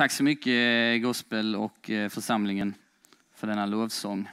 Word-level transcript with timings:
Tack 0.00 0.12
så 0.12 0.22
mycket 0.22 0.46
eh, 0.46 1.02
Gospel 1.02 1.56
och 1.56 1.90
eh, 1.90 2.08
församlingen 2.08 2.74
för 3.34 3.46
denna 3.46 3.66
lovsång. 3.66 4.28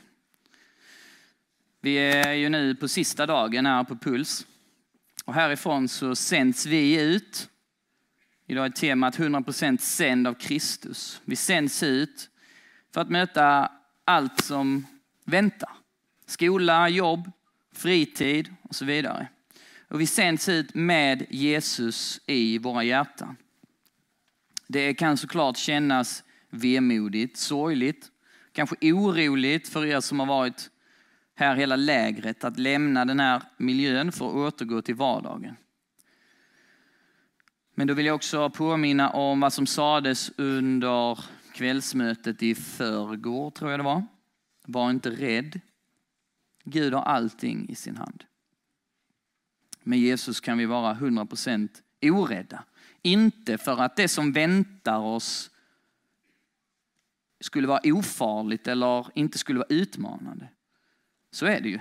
Vi 1.82 1.98
är 1.98 2.34
ju 2.34 2.50
nu 2.50 2.76
på 2.76 2.88
sista 2.88 3.26
dagen 3.26 3.66
här 3.66 3.84
på 3.84 3.96
Puls. 3.96 4.48
Och 5.26 5.34
härifrån 5.34 5.88
så 5.88 6.16
sänds 6.16 6.66
vi 6.66 7.02
ut. 7.02 7.50
Idag 8.46 8.66
är 8.66 8.70
temat 8.70 9.18
100% 9.18 9.78
sänd 9.78 10.28
av 10.28 10.34
Kristus. 10.34 11.22
Vi 11.26 11.36
sänds 11.36 11.84
ut 11.84 12.30
för 12.94 13.02
att 13.02 13.10
möta 13.10 13.72
allt 14.06 14.44
som 14.44 14.86
väntar. 15.26 15.72
Skola, 16.26 16.90
jobb, 16.90 17.32
fritid 17.72 18.54
och 18.62 18.76
så 18.76 18.86
vidare. 18.86 19.28
Och 19.88 20.02
vi 20.02 20.08
sänds 20.08 20.50
ut 20.50 20.74
med 20.74 21.26
Jesus 21.30 22.22
i 22.26 22.58
våra 22.58 22.84
hjärtan. 22.84 23.36
Det 24.68 24.94
kan 24.94 25.18
såklart 25.18 25.58
kännas 25.58 26.24
vemodigt, 26.50 27.38
sorgligt, 27.38 28.12
kanske 28.52 28.76
oroligt 28.82 29.68
för 29.68 29.86
er 29.86 30.00
som 30.00 30.20
har 30.20 30.28
varit 30.28 30.70
här 31.36 31.56
hela 31.56 31.76
lägret 31.76 32.44
att 32.44 32.60
lämna 32.60 33.06
den 33.06 33.20
här 33.20 33.42
miljön 33.58 34.12
för 34.12 34.28
att 34.28 34.36
återgå 34.36 34.82
till 34.82 34.96
vardagen. 34.96 35.56
Men 37.76 37.88
då 37.88 37.94
vill 37.94 38.06
jag 38.06 38.16
också 38.16 38.50
påminna 38.50 39.10
om 39.10 39.40
vad 39.40 39.54
som 39.54 39.68
sades 39.68 40.32
under 40.38 41.20
kvällsmötet 41.54 42.44
i 42.44 42.56
förrgår, 42.56 43.52
tror 43.52 43.72
jag 43.72 43.80
det 43.80 43.84
var. 43.84 44.04
Var 44.66 44.90
inte 44.90 45.10
rädd. 45.10 45.62
Gud 46.64 46.94
har 46.94 47.02
allting 47.02 47.70
i 47.70 47.76
sin 47.76 47.98
hand. 47.98 48.24
Med 49.84 50.00
Jesus 50.00 50.40
kan 50.40 50.58
vi 50.58 50.66
vara 50.66 50.94
100% 50.94 51.70
orädda. 52.02 52.64
Inte 53.02 53.58
för 53.58 53.82
att 53.82 53.96
det 53.96 54.08
som 54.08 54.32
väntar 54.32 55.00
oss 55.00 55.52
skulle 57.40 57.68
vara 57.68 57.82
ofarligt 57.84 58.68
eller 58.68 59.08
inte 59.14 59.38
skulle 59.38 59.60
vara 59.60 59.68
utmanande. 59.70 60.50
Så 61.32 61.46
är 61.46 61.62
det 61.62 61.70
ju. 61.70 61.80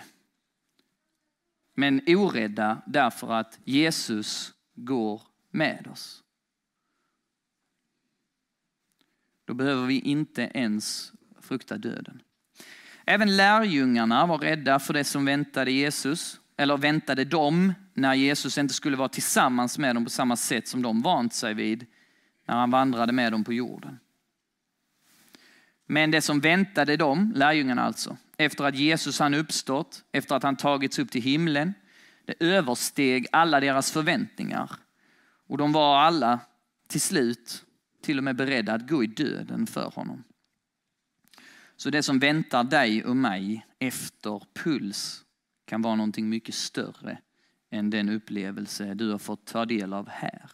Men 1.75 2.01
orädda 2.07 2.83
därför 2.87 3.33
att 3.33 3.59
Jesus 3.65 4.53
går 4.75 5.23
med 5.51 5.89
oss. 5.93 6.23
Då 9.45 9.55
behöver 9.55 9.87
vi 9.87 10.01
inte 10.01 10.51
ens 10.55 11.13
frukta 11.41 11.79
döden. 11.79 12.23
Även 13.05 13.37
lärjungarna 13.37 14.27
var 14.27 14.39
rädda 14.39 14.79
för 14.79 14.95
det 14.95 15.05
som 15.05 15.25
väntade 15.25 15.71
Jesus, 15.71 16.41
eller 16.57 16.77
väntade 16.77 17.25
dem 17.25 17.75
när 17.95 18.15
Jesus 18.15 18.59
inte 18.59 18.75
skulle 18.75 18.97
vara 18.97 19.09
tillsammans 19.09 19.79
med 19.79 19.97
dem 19.97 20.05
på 20.05 20.11
samma 20.11 20.37
sätt 20.37 20.69
som 20.69 20.83
de 20.83 21.03
vant 21.03 21.35
sig 21.35 21.55
vid 21.55 21.87
när 22.47 22.55
han 22.57 22.71
vandrade 22.71 23.13
med 23.13 23.33
dem 23.33 23.45
på 23.45 23.53
jorden. 23.53 23.99
Men 25.87 26.11
det 26.11 26.23
som 26.23 26.41
väntade 26.41 26.97
dem, 26.97 27.33
lärjungarna 27.37 27.83
alltså, 27.83 28.17
efter 28.37 28.65
att 28.65 28.75
Jesus 28.75 29.19
han 29.19 29.35
uppstått, 29.35 30.05
efter 30.13 30.35
att 30.35 30.43
han 30.43 30.57
tagits 30.57 30.99
upp 30.99 31.11
till 31.11 31.23
himlen, 31.23 31.75
det 32.25 32.35
översteg 32.41 33.27
alla 33.33 33.61
deras 33.61 33.93
förväntningar. 33.93 34.71
Och 35.49 35.59
de 35.59 35.73
var 35.73 35.99
alla 35.99 36.41
till 36.89 37.01
slut 37.01 37.65
till 38.03 38.19
och 38.19 38.25
med 38.25 38.37
beredda 38.37 38.75
att 38.75 38.89
gå 38.89 39.05
i 39.05 39.07
döden 39.07 39.67
för 39.67 39.91
honom. 39.95 40.25
Så 41.77 41.91
det 41.91 42.03
som 42.03 42.19
väntar 42.19 42.65
dig 42.65 43.05
och 43.05 43.17
mig 43.17 43.67
efter 43.79 44.43
puls 44.55 45.26
kan 45.67 45.83
vara 45.83 45.95
någonting 45.95 46.29
mycket 46.29 46.55
större 46.55 47.19
än 47.71 47.91
den 47.91 48.09
upplevelse 48.09 48.95
du 48.95 49.11
har 49.11 49.19
fått 49.19 49.47
ta 49.47 49.65
del 49.65 49.93
av 49.93 50.09
här. 50.09 50.51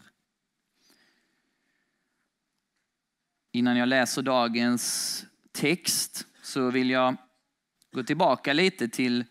Innan 3.52 3.76
jag 3.76 3.88
läser 3.88 4.22
dagens 4.22 5.24
text 5.52 6.26
så 6.42 6.70
vill 6.70 6.90
jag 6.90 7.16
gå 7.92 8.02
tillbaka 8.02 8.52
lite 8.52 8.88
till 8.88 9.24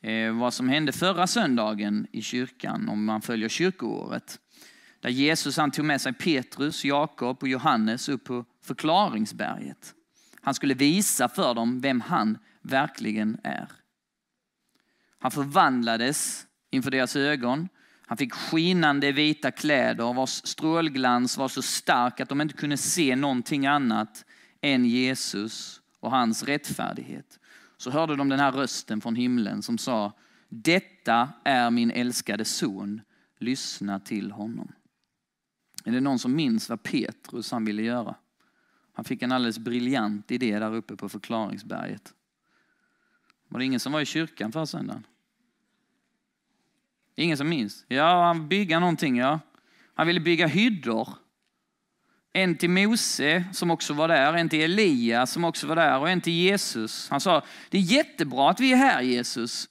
eh, 0.00 0.32
vad 0.32 0.54
som 0.54 0.68
hände 0.68 0.92
förra 0.92 1.26
söndagen 1.26 2.06
i 2.12 2.22
kyrkan 2.22 2.88
om 2.88 3.04
man 3.04 3.22
följer 3.22 3.48
kyrkoåret. 3.48 4.40
Där 5.00 5.10
Jesus 5.10 5.56
han 5.56 5.70
tog 5.70 5.84
med 5.84 6.00
sig 6.00 6.12
Petrus, 6.12 6.84
Jakob 6.84 7.38
och 7.40 7.48
Johannes 7.48 8.08
upp 8.08 8.24
på 8.24 8.44
förklaringsberget. 8.62 9.94
Han 10.40 10.54
skulle 10.54 10.74
visa 10.74 11.28
för 11.28 11.54
dem 11.54 11.80
vem 11.80 12.00
han 12.00 12.38
verkligen 12.62 13.40
är. 13.44 13.68
Han 15.24 15.30
förvandlades 15.30 16.46
inför 16.70 16.90
deras 16.90 17.16
ögon. 17.16 17.68
Han 18.06 18.16
fick 18.16 18.32
skinande 18.32 19.12
vita 19.12 19.50
kläder 19.50 20.12
vars 20.12 20.30
strålglans 20.30 21.36
var 21.36 21.48
så 21.48 21.62
stark 21.62 22.20
att 22.20 22.28
de 22.28 22.40
inte 22.40 22.54
kunde 22.54 22.76
se 22.76 23.16
någonting 23.16 23.66
annat 23.66 24.24
än 24.60 24.84
Jesus 24.84 25.80
och 26.00 26.10
hans 26.10 26.42
rättfärdighet. 26.42 27.38
Så 27.76 27.90
hörde 27.90 28.16
de 28.16 28.28
den 28.28 28.40
här 28.40 28.52
rösten 28.52 29.00
från 29.00 29.16
himlen 29.16 29.62
som 29.62 29.78
sa, 29.78 30.12
detta 30.48 31.28
är 31.44 31.70
min 31.70 31.90
älskade 31.90 32.44
son, 32.44 33.00
lyssna 33.38 34.00
till 34.00 34.32
honom. 34.32 34.72
Är 35.84 35.92
det 35.92 36.00
någon 36.00 36.18
som 36.18 36.34
minns 36.34 36.68
vad 36.68 36.82
Petrus 36.82 37.50
han 37.50 37.64
ville 37.64 37.82
göra? 37.82 38.14
Han 38.92 39.04
fick 39.04 39.22
en 39.22 39.32
alldeles 39.32 39.58
briljant 39.58 40.30
idé 40.30 40.58
där 40.58 40.74
uppe 40.74 40.96
på 40.96 41.08
förklaringsberget. 41.08 42.14
Var 43.48 43.58
det 43.58 43.64
ingen 43.64 43.80
som 43.80 43.92
var 43.92 44.00
i 44.00 44.06
kyrkan 44.06 44.52
förra 44.52 44.66
söndagen? 44.66 45.04
Ingen 47.16 47.36
som 47.36 47.48
minns? 47.48 47.84
Ja, 47.88 48.24
han 48.24 48.48
bygga 48.48 48.80
någonting 48.80 49.16
ja. 49.16 49.40
Han 49.94 50.06
ville 50.06 50.20
bygga 50.20 50.46
hyddor. 50.46 51.08
En 52.32 52.56
till 52.56 52.70
Mose 52.70 53.44
som 53.52 53.70
också 53.70 53.94
var 53.94 54.08
där, 54.08 54.34
en 54.34 54.48
till 54.48 54.60
Elia 54.60 55.26
som 55.26 55.44
också 55.44 55.66
var 55.66 55.76
där 55.76 55.98
och 55.98 56.10
en 56.10 56.20
till 56.20 56.32
Jesus. 56.32 57.10
Han 57.10 57.20
sa, 57.20 57.42
det 57.70 57.78
är 57.78 57.82
jättebra 57.82 58.50
att 58.50 58.60
vi 58.60 58.72
är 58.72 58.76
här 58.76 59.02
Jesus. 59.02 59.68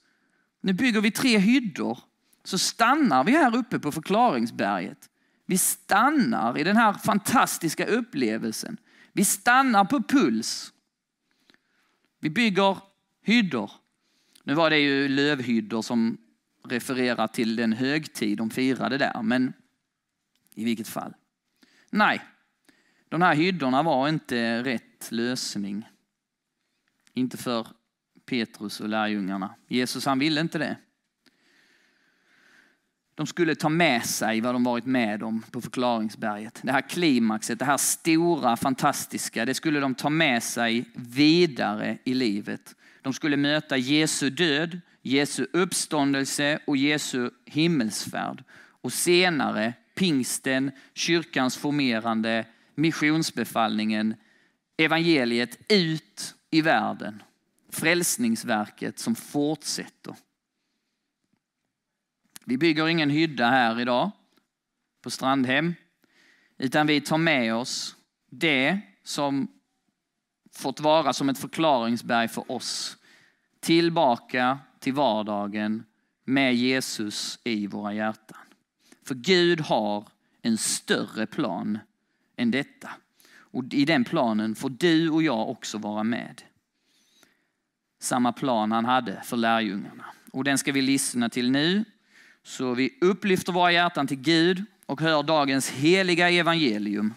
Nu 0.61 0.73
bygger 0.73 1.01
vi 1.01 1.11
tre 1.11 1.37
hyddor. 1.37 1.99
Så 2.43 2.57
stannar 2.57 3.23
vi 3.23 3.31
här 3.31 3.55
uppe 3.55 3.79
på 3.79 3.91
förklaringsberget. 3.91 5.09
Vi 5.45 5.57
stannar 5.57 6.57
i 6.57 6.63
den 6.63 6.77
här 6.77 6.93
fantastiska 6.93 7.85
upplevelsen. 7.85 8.77
Vi 9.13 9.25
stannar 9.25 9.85
på 9.85 10.03
puls. 10.03 10.73
Vi 12.19 12.29
bygger 12.29 12.77
hyddor. 13.25 13.71
Nu 14.43 14.53
var 14.53 14.69
det 14.69 14.79
ju 14.79 15.07
lövhyddor 15.07 15.81
som 15.81 16.17
refererar 16.67 17.27
till 17.27 17.55
den 17.55 17.73
högtid 17.73 18.37
de 18.37 18.49
firade 18.49 18.97
där, 18.97 19.21
men 19.21 19.53
i 20.55 20.63
vilket 20.63 20.87
fall. 20.87 21.13
Nej, 21.89 22.21
de 23.09 23.21
här 23.21 23.35
hyddorna 23.35 23.83
var 23.83 24.09
inte 24.09 24.63
rätt 24.63 25.11
lösning. 25.11 25.89
Inte 27.13 27.37
för 27.37 27.67
Petrus 28.25 28.79
och 28.79 28.89
lärjungarna. 28.89 29.55
Jesus 29.67 30.05
han 30.05 30.19
ville 30.19 30.41
inte 30.41 30.57
det. 30.57 30.77
De 33.15 33.27
skulle 33.27 33.55
ta 33.55 33.69
med 33.69 34.05
sig 34.05 34.41
vad 34.41 34.55
de 34.55 34.63
varit 34.63 34.85
med 34.85 35.23
om 35.23 35.41
på 35.51 35.61
förklaringsberget. 35.61 36.59
Det 36.63 36.71
här 36.71 36.89
klimaxet, 36.89 37.59
det 37.59 37.65
här 37.65 37.77
stora, 37.77 38.57
fantastiska, 38.57 39.45
det 39.45 39.53
skulle 39.53 39.79
de 39.79 39.95
ta 39.95 40.09
med 40.09 40.43
sig 40.43 40.85
vidare 40.95 41.97
i 42.03 42.13
livet. 42.13 42.75
De 43.01 43.13
skulle 43.13 43.37
möta 43.37 43.77
Jesu 43.77 44.29
död, 44.29 44.81
Jesu 45.05 45.47
uppståndelse 45.53 46.59
och 46.67 46.77
Jesu 46.77 47.29
himmelsfärd. 47.45 48.43
Och 48.81 48.93
senare 48.93 49.73
pingsten, 49.95 50.71
kyrkans 50.93 51.57
formerande, 51.57 52.45
missionsbefallningen, 52.75 54.15
evangeliet 54.77 55.59
ut 55.69 56.35
i 56.51 56.61
världen. 56.61 57.23
Frälsningsverket 57.69 58.99
som 58.99 59.15
fortsätter. 59.15 60.15
Vi 62.45 62.57
bygger 62.57 62.87
ingen 62.87 63.09
hydda 63.09 63.49
här 63.49 63.79
idag 63.79 64.11
på 65.01 65.09
Strandhem, 65.09 65.73
utan 66.57 66.87
vi 66.87 67.01
tar 67.01 67.17
med 67.17 67.55
oss 67.55 67.95
det 68.29 68.79
som 69.03 69.47
fått 70.51 70.79
vara 70.79 71.13
som 71.13 71.29
ett 71.29 71.37
förklaringsberg 71.37 72.27
för 72.27 72.51
oss 72.51 72.97
tillbaka 73.59 74.59
till 74.83 74.93
vardagen 74.93 75.83
med 76.25 76.55
Jesus 76.55 77.39
i 77.43 77.67
våra 77.67 77.93
hjärtan. 77.93 78.37
För 79.05 79.15
Gud 79.15 79.61
har 79.61 80.07
en 80.41 80.57
större 80.57 81.25
plan 81.25 81.79
än 82.37 82.51
detta. 82.51 82.89
Och 83.35 83.63
i 83.71 83.85
den 83.85 84.03
planen 84.03 84.55
får 84.55 84.69
du 84.69 85.09
och 85.09 85.23
jag 85.23 85.49
också 85.49 85.77
vara 85.77 86.03
med. 86.03 86.41
Samma 87.99 88.31
plan 88.31 88.71
han 88.71 88.85
hade 88.85 89.21
för 89.23 89.37
lärjungarna. 89.37 90.05
Och 90.31 90.43
den 90.43 90.57
ska 90.57 90.71
vi 90.71 90.81
lyssna 90.81 91.29
till 91.29 91.51
nu. 91.51 91.85
Så 92.43 92.73
vi 92.73 92.97
upplyfter 93.01 93.53
våra 93.53 93.71
hjärtan 93.71 94.07
till 94.07 94.19
Gud 94.19 94.65
och 94.85 95.01
hör 95.01 95.23
dagens 95.23 95.69
heliga 95.69 96.29
evangelium. 96.29 97.13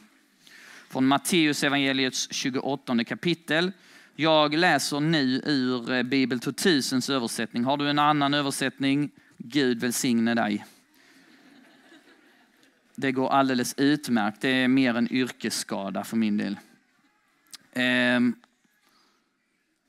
Från 0.89 1.07
Matteus 1.07 1.65
evangeliets 1.65 2.29
28 2.33 3.05
kapitel 3.05 3.73
jag 4.17 4.55
läser 4.55 5.01
nu 5.01 5.41
ur 5.45 5.93
eh, 5.93 6.03
Bibel 6.03 6.41
2000 6.41 7.01
översättning. 7.11 7.65
Har 7.65 7.77
du 7.77 7.91
en 7.91 7.99
annan 7.99 8.35
översättning? 8.35 9.11
Gud 9.39 9.81
välsigne 9.81 10.35
dig. 10.35 10.65
det 12.95 13.13
går 13.13 13.31
alldeles 13.31 13.75
utmärkt. 13.77 14.41
Det 14.41 14.49
är 14.49 14.69
mer 14.69 14.95
en 14.95 15.13
yrkesskada 15.13 16.05
för 16.05 16.17
min 16.17 16.37
del. 16.37 16.59
Ehm, 17.73 18.35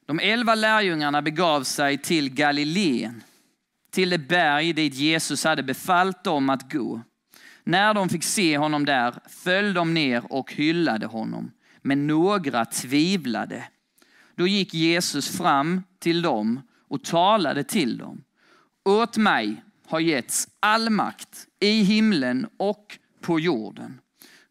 de 0.06 0.20
elva 0.20 0.56
lärjungarna 0.56 1.22
begav 1.22 1.64
sig 1.64 1.98
till 1.98 2.34
Galileen, 2.34 3.24
till 3.92 4.10
det 4.10 4.18
berg 4.18 4.74
dit 4.74 4.94
Jesus 4.94 5.44
hade 5.44 5.64
befallt 5.64 6.24
dem 6.24 6.50
att 6.50 6.74
gå. 6.74 7.02
När 7.64 7.94
de 7.94 8.10
fick 8.10 8.24
se 8.24 8.58
honom 8.58 8.86
där 8.86 9.16
föll 9.30 9.74
de 9.74 9.94
ner 9.94 10.34
och 10.34 10.54
hyllade 10.54 11.06
honom, 11.06 11.52
men 11.82 12.08
några 12.08 12.66
tvivlade. 12.66 13.64
Då 14.38 14.48
gick 14.48 14.74
Jesus 14.74 15.38
fram 15.38 15.84
till 16.00 16.22
dem 16.22 16.62
och 16.88 17.04
talade 17.04 17.64
till 17.64 17.98
dem. 17.98 18.24
Åt 18.86 19.18
mig 19.18 19.64
har 19.88 20.00
getts 20.00 20.48
all 20.60 20.90
makt 20.90 21.48
i 21.60 21.82
himlen 21.82 22.48
och 22.58 23.00
på 23.22 23.40
jorden. 23.40 24.02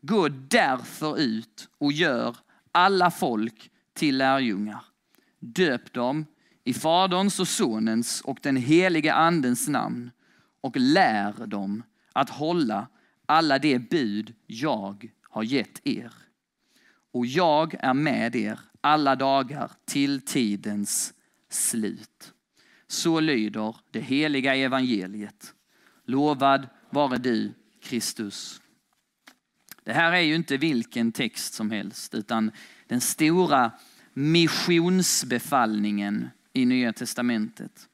Gå 0.01 0.29
därför 0.29 1.19
ut 1.19 1.69
och 1.79 1.93
gör 1.93 2.37
alla 2.73 3.11
folk 3.11 3.71
till 3.95 4.17
lärjungar. 4.17 4.85
Döp 5.39 5.93
dem 5.93 6.27
i 6.65 6.75
Faderns 6.75 7.41
och 7.41 7.49
Sonens 7.49 8.21
och 8.21 8.39
den 8.43 8.57
helige 8.57 9.15
Andens 9.15 9.69
namn 9.69 10.11
och 10.61 10.77
lär 10.77 11.47
dem 11.47 11.83
att 12.13 12.31
hålla 12.31 12.87
alla 13.27 13.59
de 13.59 13.79
bud 13.79 14.35
jag 14.47 15.11
har 15.23 15.43
gett 15.43 15.87
er. 15.87 16.13
Och 17.13 17.27
jag 17.27 17.75
är 17.81 17.95
med 17.95 18.37
er 18.37 18.61
alla 18.87 19.17
dagar 19.17 19.71
till 19.85 20.21
tidens 20.21 21.15
slut. 21.51 22.33
Så 22.89 23.21
lyder 23.21 23.77
det 23.91 24.01
heliga 24.01 24.55
evangeliet. 24.55 25.55
Lovad 26.05 26.69
vare 26.91 27.19
du, 27.19 27.53
Kristus. 27.83 28.61
Det 29.85 29.93
här 29.93 30.13
är 30.13 30.21
ju 30.21 30.35
inte 30.35 30.57
vilken 30.57 31.13
text 31.13 31.55
som 31.55 31.71
helst, 31.71 32.15
utan 32.15 32.51
den 32.87 33.01
stora 33.01 33.71
missionsbefallningen 34.13 36.29
i 36.53 36.65
Nya 36.65 36.93
Testamentet. 36.93 37.89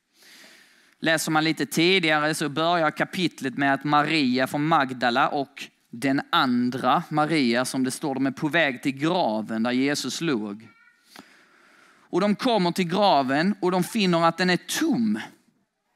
Läser 0.99 1.33
man 1.33 1.45
lite 1.45 1.67
tidigare 1.67 2.35
så 2.35 2.49
börjar 2.49 2.91
kapitlet 2.91 3.59
med 3.59 3.75
att 3.75 3.85
Maria 3.85 4.47
från 4.47 4.67
Magdala 4.67 5.29
och 5.29 5.69
den 5.91 6.21
andra 6.31 7.03
Maria, 7.09 7.65
som 7.65 7.85
det 7.85 7.91
står, 7.91 8.15
de 8.15 8.27
är 8.27 8.31
på 8.31 8.49
väg 8.49 8.83
till 8.83 8.93
graven 8.93 9.63
där 9.63 9.73
Jesus 9.73 10.21
låg. 10.21 10.69
Och 12.13 12.21
de 12.21 12.37
kommer 12.37 12.73
till 12.73 12.89
graven 12.89 13.55
och 13.61 13.71
de 13.71 13.85
finner 13.85 14.25
att 14.25 14.39
den 14.39 14.51
är 14.51 14.57
tom. 14.57 15.21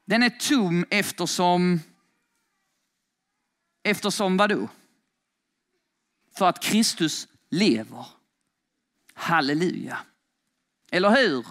Den 0.05 0.23
är 0.23 0.29
tom 0.29 0.85
eftersom, 0.89 1.79
eftersom 3.83 4.37
vadå? 4.37 4.69
För 6.37 6.49
att 6.49 6.63
Kristus 6.63 7.27
lever. 7.49 8.05
Halleluja. 9.13 9.97
Eller 10.91 11.09
hur? 11.09 11.47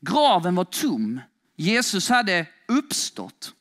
Graven 0.00 0.54
var 0.54 0.64
tom. 0.64 1.20
Jesus 1.54 2.08
hade 2.08 2.46
uppstått. 2.68 3.54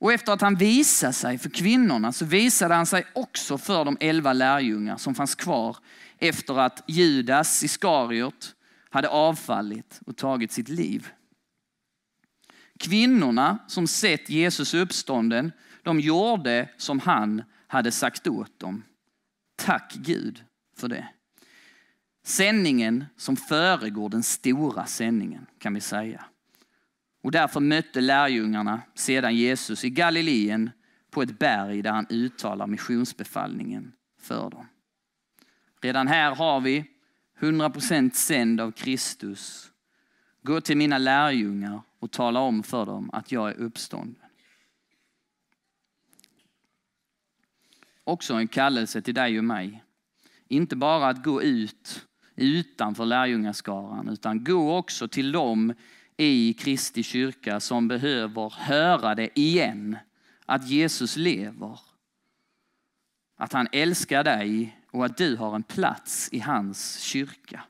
Och 0.00 0.12
efter 0.12 0.32
att 0.32 0.40
han 0.40 0.56
visade 0.56 1.12
sig 1.12 1.38
för 1.38 1.50
kvinnorna 1.50 2.12
så 2.12 2.24
visade 2.24 2.74
han 2.74 2.86
sig 2.86 3.06
också 3.14 3.58
för 3.58 3.84
de 3.84 3.96
elva 4.00 4.32
lärjungar 4.32 4.96
som 4.96 5.14
fanns 5.14 5.34
kvar 5.34 5.76
efter 6.20 6.58
att 6.58 6.84
Judas 6.86 7.64
Iskariot 7.64 8.54
hade 8.90 9.08
avfallit 9.08 10.00
och 10.06 10.16
tagit 10.16 10.52
sitt 10.52 10.68
liv. 10.68 11.08
Kvinnorna 12.78 13.58
som 13.66 13.86
sett 13.86 14.30
Jesus 14.30 14.74
uppstånden, 14.74 15.52
de 15.82 16.00
gjorde 16.00 16.68
som 16.76 17.00
han 17.00 17.42
hade 17.66 17.92
sagt 17.92 18.26
åt 18.26 18.58
dem. 18.58 18.84
Tack 19.56 19.94
Gud 19.94 20.44
för 20.76 20.88
det. 20.88 21.08
Sändningen 22.24 23.04
som 23.16 23.36
föregår 23.36 24.08
den 24.08 24.22
stora 24.22 24.86
sändningen 24.86 25.46
kan 25.58 25.74
vi 25.74 25.80
säga. 25.80 26.24
Och 27.22 27.30
därför 27.30 27.60
mötte 27.60 28.00
lärjungarna 28.00 28.82
sedan 28.94 29.36
Jesus 29.36 29.84
i 29.84 29.90
Galileen 29.90 30.70
på 31.10 31.22
ett 31.22 31.38
berg 31.38 31.82
där 31.82 31.92
han 31.92 32.06
uttalar 32.10 32.66
missionsbefallningen 32.66 33.92
för 34.20 34.50
dem. 34.50 34.66
Redan 35.80 36.08
här 36.08 36.34
har 36.34 36.60
vi 36.60 36.84
100% 37.40 38.10
sänd 38.10 38.60
av 38.60 38.72
Kristus. 38.72 39.72
Gå 40.42 40.60
till 40.60 40.76
mina 40.76 40.98
lärjungar 40.98 41.82
och 41.98 42.10
tala 42.10 42.40
om 42.40 42.62
för 42.62 42.86
dem 42.86 43.10
att 43.12 43.32
jag 43.32 43.50
är 43.50 43.54
uppstånden. 43.54 44.22
Också 48.04 48.34
en 48.34 48.48
kallelse 48.48 49.02
till 49.02 49.14
dig 49.14 49.38
och 49.38 49.44
mig. 49.44 49.84
Inte 50.48 50.76
bara 50.76 51.08
att 51.08 51.24
gå 51.24 51.42
ut 51.42 52.06
utanför 52.36 53.04
lärjungaskaran, 53.04 54.08
utan 54.08 54.44
gå 54.44 54.76
också 54.76 55.08
till 55.08 55.32
dem 55.32 55.74
i 56.16 56.52
Kristi 56.52 57.02
kyrka 57.02 57.60
som 57.60 57.88
behöver 57.88 58.54
höra 58.56 59.14
det 59.14 59.38
igen. 59.38 59.96
Att 60.46 60.68
Jesus 60.68 61.16
lever. 61.16 61.80
Att 63.36 63.52
han 63.52 63.68
älskar 63.72 64.24
dig 64.24 64.79
och 64.90 65.04
att 65.04 65.16
du 65.16 65.36
har 65.36 65.54
en 65.54 65.62
plats 65.62 66.28
i 66.32 66.38
hans 66.38 67.00
kyrka. 67.00 67.62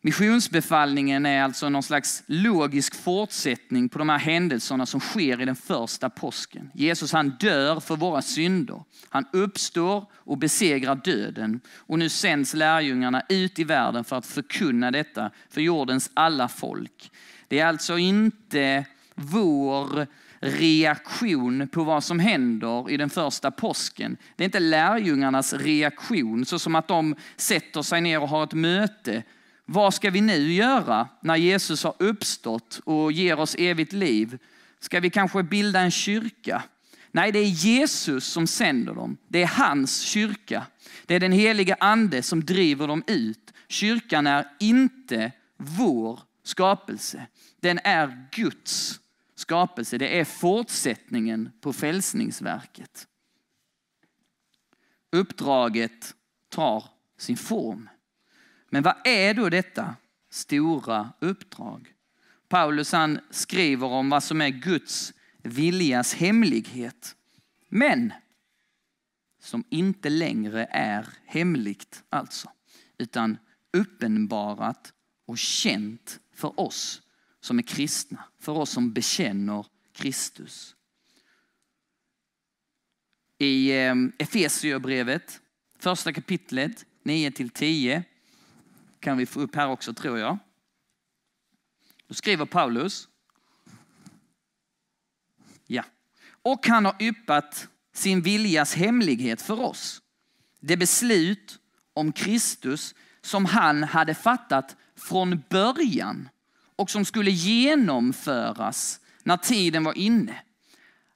Missionsbefallningen 0.00 1.26
är 1.26 1.42
alltså 1.42 1.68
någon 1.68 1.82
slags 1.82 2.22
logisk 2.26 2.94
fortsättning 2.94 3.88
på 3.88 3.98
de 3.98 4.08
här 4.08 4.18
händelserna 4.18 4.86
som 4.86 5.00
sker 5.00 5.40
i 5.40 5.44
den 5.44 5.56
första 5.56 6.10
påsken. 6.10 6.70
Jesus 6.74 7.12
han 7.12 7.28
dör 7.40 7.80
för 7.80 7.96
våra 7.96 8.22
synder. 8.22 8.82
Han 9.08 9.24
uppstår 9.32 10.06
och 10.12 10.38
besegrar 10.38 10.94
döden. 10.94 11.60
Och 11.76 11.98
nu 11.98 12.08
sänds 12.08 12.54
lärjungarna 12.54 13.22
ut 13.28 13.58
i 13.58 13.64
världen 13.64 14.04
för 14.04 14.16
att 14.16 14.26
förkunna 14.26 14.90
detta 14.90 15.30
för 15.50 15.60
jordens 15.60 16.10
alla 16.14 16.48
folk. 16.48 17.10
Det 17.48 17.58
är 17.58 17.66
alltså 17.66 17.98
inte 17.98 18.84
vår 19.14 20.06
reaktion 20.40 21.68
på 21.68 21.84
vad 21.84 22.04
som 22.04 22.20
händer 22.20 22.90
i 22.90 22.96
den 22.96 23.10
första 23.10 23.50
påsken. 23.50 24.16
Det 24.36 24.42
är 24.42 24.46
inte 24.46 24.60
lärjungarnas 24.60 25.52
reaktion, 25.52 26.44
så 26.44 26.58
som 26.58 26.74
att 26.74 26.88
de 26.88 27.14
sätter 27.36 27.82
sig 27.82 28.00
ner 28.00 28.22
och 28.22 28.28
har 28.28 28.44
ett 28.44 28.52
möte 28.52 29.22
vad 29.70 29.94
ska 29.94 30.10
vi 30.10 30.20
nu 30.20 30.52
göra 30.52 31.08
när 31.20 31.36
Jesus 31.36 31.84
har 31.84 31.94
uppstått 31.98 32.80
och 32.84 33.12
ger 33.12 33.40
oss 33.40 33.54
evigt 33.58 33.92
liv? 33.92 34.38
Ska 34.80 35.00
vi 35.00 35.10
kanske 35.10 35.42
bilda 35.42 35.80
en 35.80 35.90
kyrka? 35.90 36.62
Nej, 37.12 37.32
det 37.32 37.38
är 37.38 37.44
Jesus 37.44 38.24
som 38.24 38.46
sänder 38.46 38.94
dem. 38.94 39.16
Det 39.28 39.42
är 39.42 39.46
hans 39.46 40.00
kyrka. 40.00 40.66
Det 41.06 41.14
är 41.14 41.20
den 41.20 41.32
heliga 41.32 41.76
ande 41.80 42.22
som 42.22 42.44
driver 42.44 42.88
dem 42.88 43.02
ut. 43.06 43.52
Kyrkan 43.68 44.26
är 44.26 44.48
inte 44.60 45.32
vår 45.56 46.20
skapelse. 46.44 47.26
Den 47.60 47.78
är 47.84 48.26
Guds 48.32 49.00
skapelse. 49.48 49.98
Det 49.98 50.20
är 50.20 50.24
fortsättningen 50.24 51.50
på 51.60 51.72
frälsningsverket. 51.72 53.06
Uppdraget 55.12 56.14
tar 56.48 56.84
sin 57.18 57.36
form. 57.36 57.88
Men 58.70 58.82
vad 58.82 58.94
är 59.04 59.34
då 59.34 59.48
detta 59.48 59.96
stora 60.30 61.12
uppdrag? 61.20 61.94
Paulus 62.48 62.92
han 62.92 63.20
skriver 63.30 63.86
om 63.86 64.10
vad 64.10 64.22
som 64.22 64.40
är 64.40 64.48
Guds 64.48 65.12
viljas 65.42 66.14
hemlighet. 66.14 67.16
Men 67.68 68.12
som 69.40 69.64
inte 69.70 70.10
längre 70.10 70.64
är 70.70 71.08
hemligt 71.24 72.04
alltså, 72.08 72.52
utan 72.98 73.38
uppenbarat 73.72 74.92
och 75.26 75.38
känt 75.38 76.20
för 76.34 76.60
oss 76.60 77.02
som 77.48 77.58
är 77.58 77.62
kristna, 77.62 78.24
för 78.40 78.52
oss 78.52 78.70
som 78.70 78.92
bekänner 78.92 79.66
Kristus. 79.92 80.76
I 83.38 83.72
ehm, 83.72 84.12
Efesierbrevet, 84.18 85.40
första 85.78 86.12
kapitlet 86.12 86.84
9 87.02 87.30
10 87.30 88.04
kan 89.00 89.16
vi 89.16 89.26
få 89.26 89.40
upp 89.40 89.54
här 89.54 89.68
också 89.68 89.94
tror 89.94 90.18
jag. 90.18 90.38
Då 92.06 92.14
skriver 92.14 92.46
Paulus. 92.46 93.08
Ja. 95.66 95.84
Och 96.42 96.66
han 96.66 96.84
har 96.84 96.96
yppat 97.00 97.68
sin 97.92 98.22
viljas 98.22 98.74
hemlighet 98.74 99.42
för 99.42 99.60
oss. 99.60 100.02
Det 100.60 100.76
beslut 100.76 101.58
om 101.92 102.12
Kristus 102.12 102.94
som 103.20 103.44
han 103.44 103.84
hade 103.84 104.14
fattat 104.14 104.76
från 104.96 105.42
början 105.48 106.28
och 106.78 106.90
som 106.90 107.04
skulle 107.04 107.30
genomföras 107.30 109.00
när 109.22 109.36
tiden 109.36 109.84
var 109.84 109.98
inne. 109.98 110.42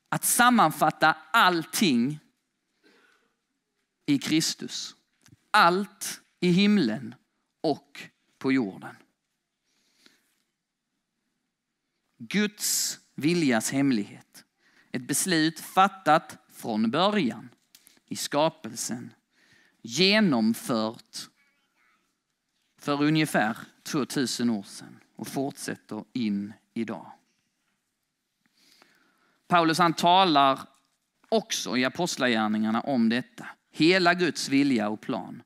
Att 0.08 0.24
sammanfatta 0.24 1.16
allting 1.32 2.18
i 4.06 4.18
Kristus. 4.18 4.96
Allt 5.50 6.20
i 6.40 6.48
himlen 6.48 7.14
och 7.60 8.02
på 8.38 8.52
jorden. 8.52 8.96
Guds 12.18 12.98
viljas 13.14 13.70
hemlighet. 13.70 14.44
Ett 14.90 15.06
beslut 15.06 15.60
fattat 15.60 16.38
från 16.52 16.90
början 16.90 17.48
i 18.06 18.16
skapelsen. 18.16 19.14
Genomfört 19.82 21.28
för 22.78 23.02
ungefär 23.02 23.56
2000 23.82 24.50
år 24.50 24.62
sedan 24.62 25.01
och 25.22 25.28
fortsätter 25.28 26.04
in 26.12 26.52
idag. 26.74 27.12
Paulus 29.48 29.78
han 29.78 29.94
talar 29.94 30.60
också 31.28 31.76
i 31.76 31.84
Apostlagärningarna 31.84 32.80
om 32.80 33.08
detta. 33.08 33.46
Hela 33.70 34.14
Guds 34.14 34.48
vilja 34.48 34.88
och 34.88 35.00
plan. 35.00 35.42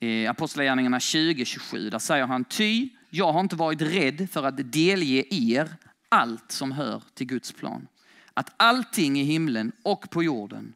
I 0.00 0.26
Apostlagärningarna 0.26 0.98
20-27, 0.98 1.90
där 1.90 1.98
säger 1.98 2.26
han, 2.26 2.44
ty 2.44 2.88
jag 3.10 3.32
har 3.32 3.40
inte 3.40 3.56
varit 3.56 3.82
rädd 3.82 4.30
för 4.30 4.44
att 4.44 4.72
delge 4.72 5.24
er 5.30 5.76
allt 6.08 6.52
som 6.52 6.72
hör 6.72 7.02
till 7.14 7.26
Guds 7.26 7.52
plan. 7.52 7.88
Att 8.34 8.54
allting 8.56 9.20
i 9.20 9.24
himlen 9.24 9.72
och 9.82 10.10
på 10.10 10.22
jorden 10.22 10.74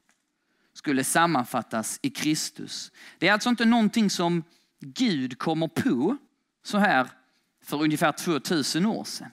skulle 0.72 1.04
sammanfattas 1.04 1.98
i 2.02 2.10
Kristus. 2.10 2.92
Det 3.18 3.28
är 3.28 3.32
alltså 3.32 3.48
inte 3.48 3.64
någonting 3.64 4.10
som 4.10 4.44
Gud 4.80 5.38
kommer 5.38 5.68
på 5.68 6.16
så 6.62 6.78
här 6.78 7.08
för 7.64 7.82
ungefär 7.82 8.12
2000 8.12 8.86
år 8.86 9.04
sedan. 9.04 9.30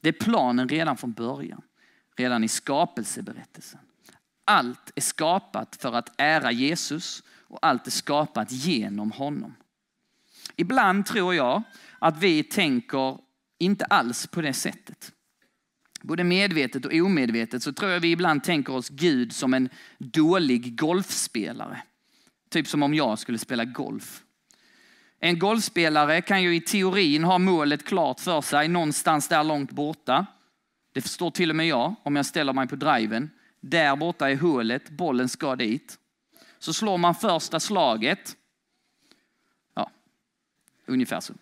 Det 0.00 0.08
är 0.08 0.12
planen 0.12 0.68
redan 0.68 0.96
från 0.96 1.12
början, 1.12 1.62
redan 2.16 2.44
i 2.44 2.48
skapelseberättelsen. 2.48 3.80
Allt 4.44 4.92
är 4.94 5.00
skapat 5.00 5.76
för 5.76 5.92
att 5.92 6.14
ära 6.18 6.52
Jesus 6.52 7.22
och 7.48 7.58
allt 7.62 7.86
är 7.86 7.90
skapat 7.90 8.52
genom 8.52 9.12
honom. 9.12 9.54
Ibland 10.56 11.06
tror 11.06 11.34
jag 11.34 11.62
att 11.98 12.18
vi 12.18 12.42
tänker 12.42 13.18
inte 13.58 13.84
alls 13.84 14.26
på 14.26 14.40
det 14.40 14.52
sättet. 14.52 15.12
Både 16.02 16.24
medvetet 16.24 16.84
och 16.84 16.92
omedvetet 16.92 17.62
så 17.62 17.72
tror 17.72 17.90
jag 17.90 18.00
vi 18.00 18.10
ibland 18.10 18.44
tänker 18.44 18.72
oss 18.72 18.88
Gud 18.88 19.32
som 19.32 19.54
en 19.54 19.68
dålig 19.98 20.78
golfspelare. 20.78 21.82
Typ 22.50 22.68
som 22.68 22.82
om 22.82 22.94
jag 22.94 23.18
skulle 23.18 23.38
spela 23.38 23.64
golf. 23.64 24.22
En 25.20 25.38
golfspelare 25.38 26.20
kan 26.20 26.42
ju 26.42 26.56
i 26.56 26.60
teorin 26.60 27.24
ha 27.24 27.38
målet 27.38 27.84
klart 27.84 28.20
för 28.20 28.40
sig 28.40 28.68
någonstans 28.68 29.28
där 29.28 29.44
långt 29.44 29.70
borta. 29.70 30.26
Det 30.92 31.00
förstår 31.00 31.30
till 31.30 31.50
och 31.50 31.56
med 31.56 31.66
jag 31.66 31.94
om 32.02 32.16
jag 32.16 32.26
ställer 32.26 32.52
mig 32.52 32.68
på 32.68 32.76
driven. 32.76 33.30
Där 33.60 33.96
borta 33.96 34.30
är 34.30 34.36
hålet, 34.36 34.90
bollen 34.90 35.28
ska 35.28 35.56
dit. 35.56 35.98
Så 36.58 36.72
slår 36.72 36.98
man 36.98 37.14
första 37.14 37.60
slaget. 37.60 38.36
Ja, 39.74 39.90
ungefär 40.86 41.20
så. 41.20 41.34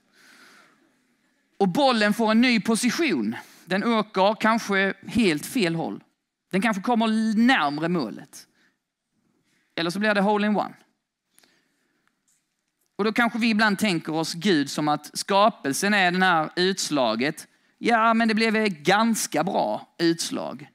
Och 1.58 1.68
bollen 1.68 2.14
får 2.14 2.30
en 2.30 2.40
ny 2.40 2.60
position. 2.60 3.36
Den 3.64 3.84
åker 3.84 4.36
kanske 4.40 4.94
helt 5.06 5.46
fel 5.46 5.74
håll. 5.74 6.02
Den 6.50 6.62
kanske 6.62 6.82
kommer 6.82 7.36
närmre 7.36 7.88
målet. 7.88 8.46
Eller 9.74 9.90
så 9.90 9.98
blir 9.98 10.14
det 10.14 10.20
hole-in-one. 10.20 10.74
Och 12.96 13.04
då 13.04 13.12
kanske 13.12 13.38
vi 13.38 13.50
ibland 13.50 13.78
tänker 13.78 14.14
oss 14.14 14.34
Gud 14.34 14.70
som 14.70 14.88
att 14.88 15.18
skapelsen 15.18 15.94
är 15.94 16.10
det 16.10 16.24
här 16.24 16.50
utslaget. 16.56 17.48
Ja, 17.78 18.14
men 18.14 18.28
det 18.28 18.34
blev 18.34 18.56
ett 18.56 18.78
ganska 18.78 19.44
bra 19.44 19.94
utslag. 19.98 20.68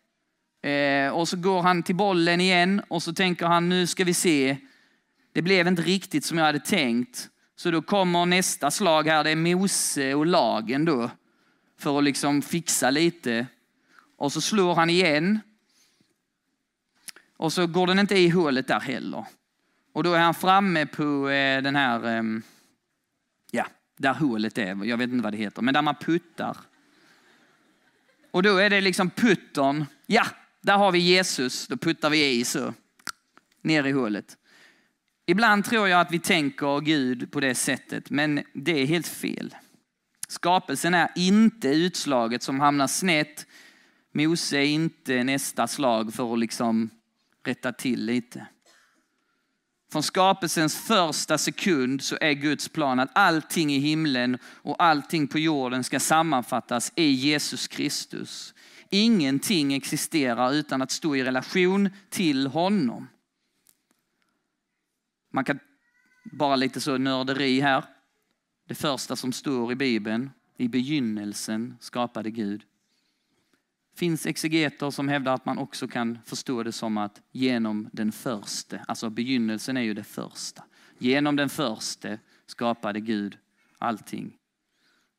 Eh, 0.63 1.09
och 1.09 1.27
så 1.27 1.37
går 1.37 1.61
han 1.61 1.83
till 1.83 1.95
bollen 1.95 2.41
igen 2.41 2.81
och 2.87 3.03
så 3.03 3.13
tänker 3.13 3.45
han 3.45 3.69
nu 3.69 3.87
ska 3.87 4.03
vi 4.03 4.13
se. 4.13 4.57
Det 5.33 5.41
blev 5.41 5.67
inte 5.67 5.81
riktigt 5.81 6.25
som 6.25 6.37
jag 6.37 6.45
hade 6.45 6.59
tänkt. 6.59 7.29
Så 7.55 7.71
då 7.71 7.81
kommer 7.81 8.25
nästa 8.25 8.71
slag 8.71 9.07
här, 9.07 9.23
det 9.23 9.29
är 9.29 9.35
Mose 9.35 10.13
och 10.13 10.25
lagen 10.25 10.85
då. 10.85 11.11
För 11.79 11.97
att 11.97 12.03
liksom 12.03 12.41
fixa 12.41 12.89
lite. 12.89 13.47
Och 14.17 14.33
så 14.33 14.41
slår 14.41 14.75
han 14.75 14.89
igen. 14.89 15.39
Och 17.37 17.53
så 17.53 17.67
går 17.67 17.87
den 17.87 17.99
inte 17.99 18.17
i 18.17 18.29
hålet 18.29 18.67
där 18.67 18.79
heller. 18.79 19.25
Och 19.93 20.03
då 20.03 20.13
är 20.13 20.19
han 20.19 20.33
framme 20.33 20.85
på 20.85 21.29
eh, 21.29 21.61
den 21.61 21.75
här, 21.75 22.07
ehm, 22.07 22.41
ja, 23.51 23.65
där 23.97 24.13
hålet 24.13 24.57
är. 24.57 24.85
Jag 24.85 24.97
vet 24.97 25.09
inte 25.09 25.23
vad 25.23 25.33
det 25.33 25.37
heter, 25.37 25.61
men 25.61 25.73
där 25.73 25.81
man 25.81 25.95
puttar. 25.95 26.57
Och 28.31 28.43
då 28.43 28.57
är 28.57 28.69
det 28.69 28.81
liksom 28.81 29.09
puttern. 29.09 29.85
Ja, 30.05 30.25
där 30.61 30.77
har 30.77 30.91
vi 30.91 30.99
Jesus. 30.99 31.67
Då 31.67 31.77
puttar 31.77 32.09
vi 32.09 32.39
i 32.39 32.43
så. 32.43 32.73
Ner 33.61 33.83
i 33.83 33.91
hålet. 33.91 34.37
Ibland 35.25 35.65
tror 35.65 35.87
jag 35.87 36.01
att 36.01 36.11
vi 36.11 36.19
tänker 36.19 36.79
Gud 36.79 37.31
på 37.31 37.39
det 37.39 37.55
sättet, 37.55 38.09
men 38.09 38.43
det 38.53 38.71
är 38.71 38.85
helt 38.85 39.07
fel. 39.07 39.55
Skapelsen 40.27 40.93
är 40.93 41.09
inte 41.15 41.67
utslaget 41.67 42.43
som 42.43 42.59
hamnar 42.59 42.87
snett. 42.87 43.45
Mose 44.11 44.57
är 44.57 44.65
inte 44.65 45.23
nästa 45.23 45.67
slag 45.67 46.13
för 46.13 46.33
att 46.33 46.39
liksom 46.39 46.89
rätta 47.43 47.71
till 47.71 48.05
lite. 48.05 48.47
Från 49.91 50.03
skapelsens 50.03 50.75
första 50.75 51.37
sekund 51.37 52.01
så 52.01 52.17
är 52.21 52.33
Guds 52.33 52.69
plan 52.69 52.99
att 52.99 53.09
allting 53.13 53.73
i 53.73 53.79
himlen 53.79 54.37
och 54.43 54.83
allting 54.83 55.27
på 55.27 55.39
jorden 55.39 55.83
ska 55.83 55.99
sammanfattas 55.99 56.91
i 56.95 57.11
Jesus 57.11 57.67
Kristus. 57.67 58.53
Ingenting 58.89 59.73
existerar 59.73 60.53
utan 60.53 60.81
att 60.81 60.91
stå 60.91 61.15
i 61.15 61.23
relation 61.23 61.89
till 62.09 62.47
honom. 62.47 63.07
Man 65.33 65.45
kan 65.45 65.59
bara 66.31 66.55
lite 66.55 66.81
så 66.81 66.97
nörderi 66.97 67.59
här. 67.59 67.83
Det 68.67 68.75
första 68.75 69.15
som 69.15 69.31
står 69.31 69.71
i 69.71 69.75
Bibeln, 69.75 70.31
i 70.57 70.67
begynnelsen 70.67 71.77
skapade 71.79 72.31
Gud 72.31 72.63
finns 73.99 74.25
exegeter 74.25 74.91
som 74.91 75.09
hävdar 75.09 75.33
att 75.33 75.45
man 75.45 75.57
också 75.57 75.87
kan 75.87 76.19
förstå 76.25 76.63
det 76.63 76.71
som 76.71 76.97
att 76.97 77.21
genom 77.31 77.89
den 77.93 78.11
första, 78.11 78.79
alltså 78.87 79.09
begynnelsen 79.09 79.77
är 79.77 79.81
ju 79.81 79.93
det 79.93 80.03
första. 80.03 80.63
Genom 80.97 81.35
den 81.35 81.49
första 81.49 82.17
skapade 82.45 82.99
Gud 82.99 83.37
allting. 83.77 84.37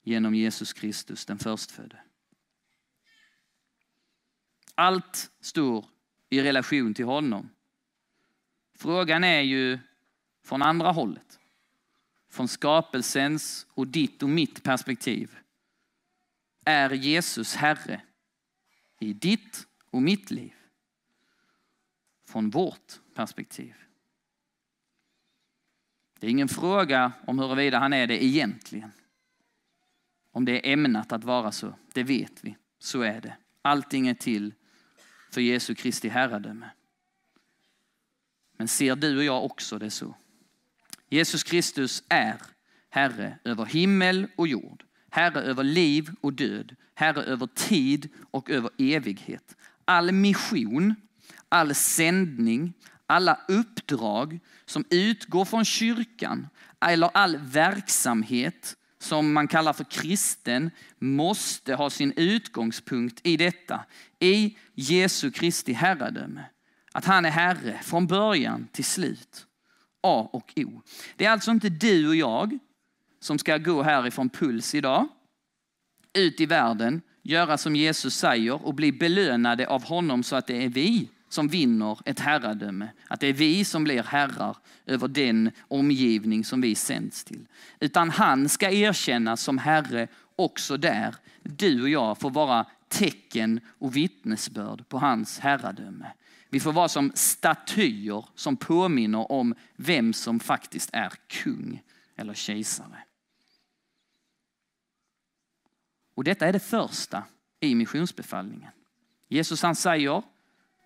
Genom 0.02 0.34
Jesus 0.34 0.72
Kristus, 0.72 1.26
den 1.26 1.38
förstfödde. 1.38 1.96
Allt 4.74 5.30
står 5.40 5.84
i 6.30 6.42
relation 6.42 6.94
till 6.94 7.04
honom. 7.04 7.50
Frågan 8.78 9.24
är 9.24 9.40
ju 9.40 9.78
från 10.44 10.62
andra 10.62 10.90
hållet. 10.92 11.38
Från 12.30 12.48
skapelsens 12.48 13.66
och 13.74 13.86
ditt 13.86 14.22
och 14.22 14.28
mitt 14.28 14.62
perspektiv. 14.62 15.36
Är 16.64 16.90
Jesus 16.90 17.54
Herre 17.54 18.00
i 19.00 19.12
ditt 19.12 19.66
och 19.90 20.02
mitt 20.02 20.30
liv? 20.30 20.54
Från 22.26 22.50
vårt 22.50 23.00
perspektiv. 23.14 23.74
Det 26.18 26.26
är 26.26 26.30
ingen 26.30 26.48
fråga 26.48 27.12
om 27.26 27.38
huruvida 27.38 27.78
han 27.78 27.92
är 27.92 28.06
det 28.06 28.24
egentligen. 28.24 28.92
Om 30.32 30.44
det 30.44 30.68
är 30.68 30.72
ämnat 30.72 31.12
att 31.12 31.24
vara 31.24 31.52
så, 31.52 31.74
det 31.92 32.02
vet 32.02 32.44
vi. 32.44 32.56
Så 32.78 33.02
är 33.02 33.20
det. 33.20 33.36
Allting 33.62 34.08
är 34.08 34.14
till 34.14 34.54
för 35.30 35.40
Jesu 35.40 35.74
Kristi 35.74 36.08
herradöme. 36.08 36.70
Men 38.56 38.68
ser 38.68 38.96
du 38.96 39.16
och 39.16 39.24
jag 39.24 39.44
också 39.44 39.78
det 39.78 39.90
så? 39.90 40.14
Jesus 41.08 41.44
Kristus 41.44 42.04
är 42.08 42.36
Herre 42.90 43.38
över 43.44 43.64
himmel 43.64 44.28
och 44.36 44.48
jord. 44.48 44.84
Herre 45.10 45.40
över 45.40 45.64
liv 45.64 46.10
och 46.20 46.32
död. 46.32 46.76
Herre 46.94 47.22
över 47.22 47.46
tid 47.46 48.08
och 48.30 48.50
över 48.50 48.70
evighet. 48.78 49.56
All 49.84 50.12
mission, 50.12 50.94
all 51.48 51.74
sändning, 51.74 52.72
alla 53.06 53.38
uppdrag 53.48 54.40
som 54.66 54.84
utgår 54.90 55.44
från 55.44 55.64
kyrkan 55.64 56.48
eller 56.80 57.10
all 57.14 57.36
verksamhet 57.36 58.76
som 58.98 59.32
man 59.32 59.48
kallar 59.48 59.72
för 59.72 59.84
kristen 59.84 60.70
måste 60.98 61.74
ha 61.74 61.90
sin 61.90 62.12
utgångspunkt 62.16 63.20
i 63.22 63.36
detta, 63.36 63.84
i 64.18 64.56
Jesu 64.74 65.30
Kristi 65.30 65.72
herradöme. 65.72 66.44
Att 66.92 67.04
han 67.04 67.24
är 67.24 67.30
Herre 67.30 67.80
från 67.82 68.06
början 68.06 68.68
till 68.72 68.84
slut. 68.84 69.46
A 70.02 70.30
och 70.32 70.52
O. 70.56 70.82
Det 71.16 71.24
är 71.24 71.30
alltså 71.30 71.50
inte 71.50 71.68
du 71.68 72.08
och 72.08 72.16
jag 72.16 72.58
som 73.20 73.38
ska 73.38 73.58
gå 73.58 73.82
härifrån 73.82 74.28
Puls 74.28 74.74
idag, 74.74 75.08
ut 76.12 76.40
i 76.40 76.46
världen, 76.46 77.02
göra 77.22 77.58
som 77.58 77.76
Jesus 77.76 78.14
säger 78.14 78.66
och 78.66 78.74
bli 78.74 78.92
belönade 78.92 79.66
av 79.66 79.84
honom 79.84 80.22
så 80.22 80.36
att 80.36 80.46
det 80.46 80.64
är 80.64 80.68
vi 80.68 81.08
som 81.28 81.48
vinner 81.48 81.98
ett 82.04 82.20
herradöme. 82.20 82.88
Att 83.08 83.20
det 83.20 83.26
är 83.26 83.32
vi 83.32 83.64
som 83.64 83.84
blir 83.84 84.02
herrar 84.02 84.56
över 84.86 85.08
den 85.08 85.50
omgivning 85.68 86.44
som 86.44 86.60
vi 86.60 86.74
sänds 86.74 87.24
till. 87.24 87.46
Utan 87.80 88.10
han 88.10 88.48
ska 88.48 88.70
erkännas 88.70 89.42
som 89.42 89.58
herre 89.58 90.08
också 90.36 90.76
där. 90.76 91.14
Du 91.42 91.82
och 91.82 91.88
jag 91.88 92.18
får 92.18 92.30
vara 92.30 92.66
tecken 92.88 93.60
och 93.78 93.96
vittnesbörd 93.96 94.88
på 94.88 94.98
hans 94.98 95.38
herradöme. 95.38 96.06
Vi 96.48 96.60
får 96.60 96.72
vara 96.72 96.88
som 96.88 97.12
statyer 97.14 98.24
som 98.34 98.56
påminner 98.56 99.32
om 99.32 99.54
vem 99.76 100.12
som 100.12 100.40
faktiskt 100.40 100.90
är 100.92 101.12
kung 101.28 101.82
eller 102.16 102.34
kejsare. 102.34 102.98
Och 106.20 106.24
detta 106.24 106.46
är 106.46 106.52
det 106.52 106.60
första 106.60 107.24
i 107.60 107.74
missionsbefallningen. 107.74 108.70
Jesus 109.28 109.62
han 109.62 109.76
säger, 109.76 110.22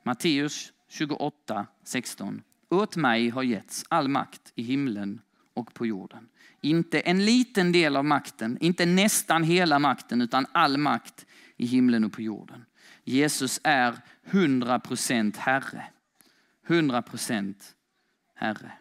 Matteus 0.04 0.72
28, 0.88 1.66
16. 1.84 2.42
Åt 2.70 2.96
mig 2.96 3.28
har 3.28 3.42
getts 3.42 3.84
all 3.88 4.08
makt 4.08 4.52
i 4.54 4.62
himlen 4.62 5.20
och 5.54 5.74
på 5.74 5.86
jorden. 5.86 6.28
Inte 6.60 7.00
en 7.00 7.24
liten 7.24 7.72
del 7.72 7.96
av 7.96 8.04
makten, 8.04 8.58
inte 8.60 8.86
nästan 8.86 9.42
hela 9.42 9.78
makten, 9.78 10.20
utan 10.22 10.46
all 10.52 10.78
makt 10.78 11.26
i 11.56 11.66
himlen 11.66 12.04
och 12.04 12.12
på 12.12 12.22
jorden. 12.22 12.64
Jesus 13.04 13.60
är 13.64 13.96
100% 14.30 15.36
Herre. 15.36 15.84
100% 16.66 17.54
Herre. 18.34 18.72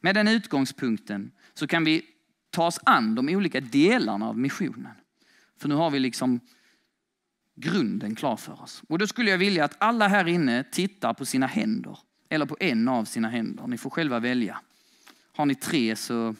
Med 0.00 0.14
den 0.14 0.28
utgångspunkten 0.28 1.30
så 1.54 1.66
kan 1.66 1.84
vi 1.84 2.02
ta 2.50 2.66
oss 2.66 2.80
an 2.84 3.14
de 3.14 3.28
olika 3.28 3.60
delarna 3.60 4.28
av 4.28 4.38
missionen. 4.38 4.94
För 5.62 5.68
nu 5.68 5.74
har 5.74 5.90
vi 5.90 5.98
liksom 5.98 6.40
grunden 7.54 8.14
klar 8.14 8.36
för 8.36 8.62
oss. 8.62 8.82
Och 8.88 8.98
då 8.98 9.06
skulle 9.06 9.30
jag 9.30 9.38
vilja 9.38 9.64
att 9.64 9.76
alla 9.78 10.08
här 10.08 10.28
inne 10.28 10.64
tittar 10.64 11.14
på 11.14 11.26
sina 11.26 11.46
händer. 11.46 11.98
Eller 12.28 12.46
på 12.46 12.56
en 12.60 12.88
av 12.88 13.04
sina 13.04 13.28
händer. 13.28 13.66
Ni 13.66 13.78
får 13.78 13.90
själva 13.90 14.20
välja. 14.20 14.60
Har 15.36 15.46
ni 15.46 15.54
tre 15.54 15.96
så, 15.96 16.34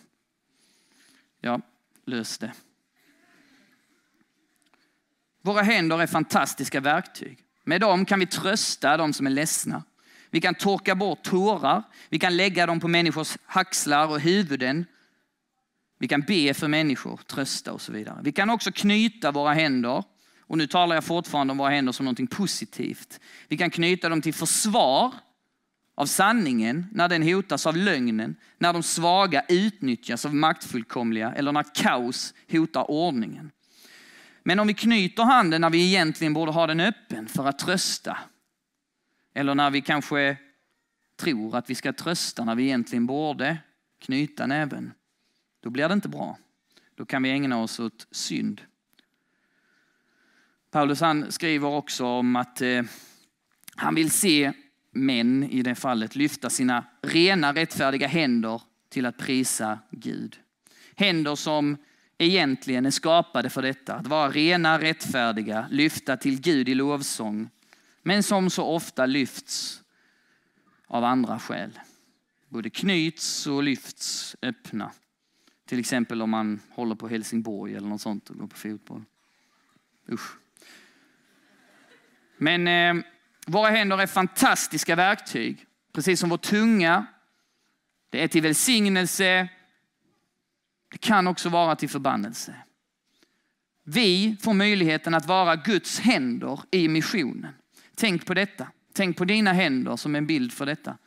ja, 1.41 1.61
lös 2.07 2.39
det. 2.39 2.53
Våra 5.43 5.63
händer 5.63 6.03
är 6.03 6.07
fantastiska 6.07 6.81
verktyg. 6.81 7.39
Med 7.65 7.81
dem 7.81 8.05
kan 8.05 8.21
vi 8.21 8.27
trösta 8.27 8.97
de 8.97 9.13
som 9.13 9.27
är 9.27 9.31
ledsna. 9.31 9.83
Vi 10.31 10.41
kan 10.41 10.55
torka 10.55 10.95
bort 10.95 11.23
tårar. 11.23 11.83
Vi 12.09 12.19
kan 12.19 12.37
lägga 12.37 12.67
dem 12.67 12.81
på 12.81 12.89
människors 12.89 13.37
axlar 13.47 14.09
och 14.09 14.21
huvuden. 14.21 14.87
Vi 16.03 16.09
kan 16.09 16.21
be 16.21 16.55
för 16.55 16.69
människor, 16.69 17.21
trösta 17.27 17.73
och 17.73 17.81
så 17.81 17.93
vidare. 17.93 18.21
Vi 18.23 18.33
kan 18.33 18.51
också 18.51 18.73
knyta 18.73 19.31
våra 19.31 19.53
händer. 19.53 20.05
Och 20.41 20.59
nu 20.59 20.67
talar 20.67 20.97
jag 20.97 21.05
fortfarande 21.05 21.51
om 21.51 21.59
våra 21.59 21.71
händer 21.71 21.93
som 21.93 22.07
något 22.07 22.31
positivt. 22.31 23.21
Vi 23.49 23.57
kan 23.57 23.71
knyta 23.71 24.09
dem 24.09 24.23
till 24.23 24.35
försvar 24.35 25.15
av 25.95 26.07
sanningen 26.07 26.87
när 26.93 27.09
den 27.09 27.23
hotas 27.23 27.67
av 27.67 27.77
lögnen, 27.77 28.37
när 28.59 28.73
de 28.73 28.83
svaga 28.83 29.45
utnyttjas 29.49 30.25
av 30.25 30.35
maktfullkomliga 30.35 31.33
eller 31.33 31.53
när 31.53 31.65
kaos 31.75 32.35
hotar 32.51 32.91
ordningen. 32.91 33.51
Men 34.43 34.61
om 34.61 34.67
vi 34.67 34.75
knyter 34.75 35.23
handen 35.23 35.61
när 35.61 35.71
vi 35.71 35.87
egentligen 35.87 36.35
borde 36.35 36.53
ha 36.53 36.67
den 36.67 36.81
öppen 36.81 37.29
för 37.29 37.47
att 37.47 37.59
trösta, 37.59 38.19
eller 39.35 39.55
när 39.55 39.71
vi 39.71 39.81
kanske 39.81 40.37
tror 41.21 41.57
att 41.57 41.71
vi 41.71 41.75
ska 41.75 41.93
trösta 41.93 42.45
när 42.45 42.55
vi 42.55 42.63
egentligen 42.63 43.07
borde 43.07 43.59
knyta 44.01 44.47
näven, 44.47 44.93
då 45.63 45.71
blir 45.71 45.89
det 45.89 45.95
inte 45.95 46.09
bra. 46.09 46.39
Då 46.95 47.07
kan 47.07 47.23
vi 47.23 47.31
ägna 47.31 47.63
oss 47.63 47.81
åt 47.81 48.07
synd. 48.11 48.61
Paulus 50.71 51.01
han 51.01 51.33
skriver 51.33 51.69
också 51.69 52.07
om 52.07 52.37
att 52.37 52.61
eh, 52.61 52.83
han 53.77 53.95
vill 53.95 54.11
se 54.11 54.53
män 54.91 55.45
i 55.45 55.63
det 55.63 55.75
fallet 55.75 56.17
lyfta 56.17 56.51
sina 56.51 56.85
rena 57.03 57.53
rättfärdiga 57.53 58.07
händer 58.07 58.63
till 58.89 59.07
att 59.07 59.19
prisa 59.19 59.79
Gud. 59.91 60.37
Händer 60.97 61.35
som 61.35 61.77
egentligen 62.19 62.87
är 62.87 62.91
skapade 62.91 63.51
för 63.51 63.63
detta, 63.63 63.95
att 63.95 64.07
vara 64.07 64.31
rena, 64.31 64.81
rättfärdiga, 64.81 65.67
lyfta 65.71 66.17
till 66.17 66.41
Gud 66.41 66.69
i 66.69 66.75
lovsång, 66.75 67.51
men 68.03 68.23
som 68.23 68.51
så 68.51 68.65
ofta 68.65 69.07
lyfts 69.07 69.83
av 70.87 71.05
andra 71.05 71.39
skäl. 71.39 71.79
Både 72.49 72.71
knyts 72.71 73.47
och 73.47 73.63
lyfts 73.63 74.37
öppna. 74.43 74.93
Till 75.73 75.81
exempel 75.81 76.23
om 76.23 76.31
man 76.31 76.61
håller 76.71 76.95
på 76.95 77.09
Helsingborg 77.09 77.75
eller 77.75 77.89
något 77.89 78.01
sånt 78.01 78.31
och 78.31 78.37
går 78.37 78.47
på 78.47 78.57
fotboll. 78.57 79.05
Usch. 80.09 80.37
Men 82.37 82.69
eh, 82.69 83.05
våra 83.47 83.71
händer 83.71 83.99
är 83.99 84.07
fantastiska 84.07 84.97
verktyg, 84.97 85.67
precis 85.93 86.21
som 86.21 86.29
vår 86.29 86.37
tunga. 86.37 87.07
Det 88.11 88.23
är 88.23 88.29
till 88.29 88.43
välsignelse. 88.43 89.49
Det 90.91 90.99
kan 90.99 91.27
också 91.27 91.49
vara 91.49 91.77
till 91.77 91.89
förbannelse. 91.89 92.55
Vi 93.85 94.37
får 94.41 94.55
möjligheten 94.55 95.15
att 95.15 95.27
vara 95.27 95.57
Guds 95.57 96.01
händer 96.01 96.61
i 96.71 96.89
missionen. 96.89 97.55
Tänk 97.95 98.27
på 98.27 98.35
detta. 98.35 98.69
Tänk 98.93 99.17
på 99.17 99.25
dina 99.25 99.53
händer 99.53 99.97
som 99.97 100.15
en 100.15 100.27
bild 100.27 100.53
för 100.53 100.67
detta. 100.67 100.99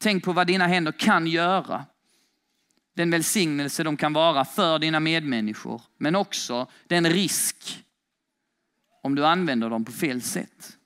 Tänk 0.00 0.24
på 0.24 0.32
vad 0.32 0.46
dina 0.46 0.66
händer 0.66 0.92
kan 0.92 1.26
göra. 1.26 1.84
Den 2.96 3.10
välsignelse 3.10 3.82
de 3.82 3.96
kan 3.96 4.12
vara 4.12 4.44
för 4.44 4.78
dina 4.78 5.00
medmänniskor, 5.00 5.82
men 5.98 6.16
också 6.16 6.66
den 6.86 7.10
risk 7.10 7.84
om 9.02 9.14
du 9.14 9.26
använder 9.26 9.70
dem 9.70 9.84
på 9.84 9.92
fel 9.92 10.22
sätt. 10.22 10.76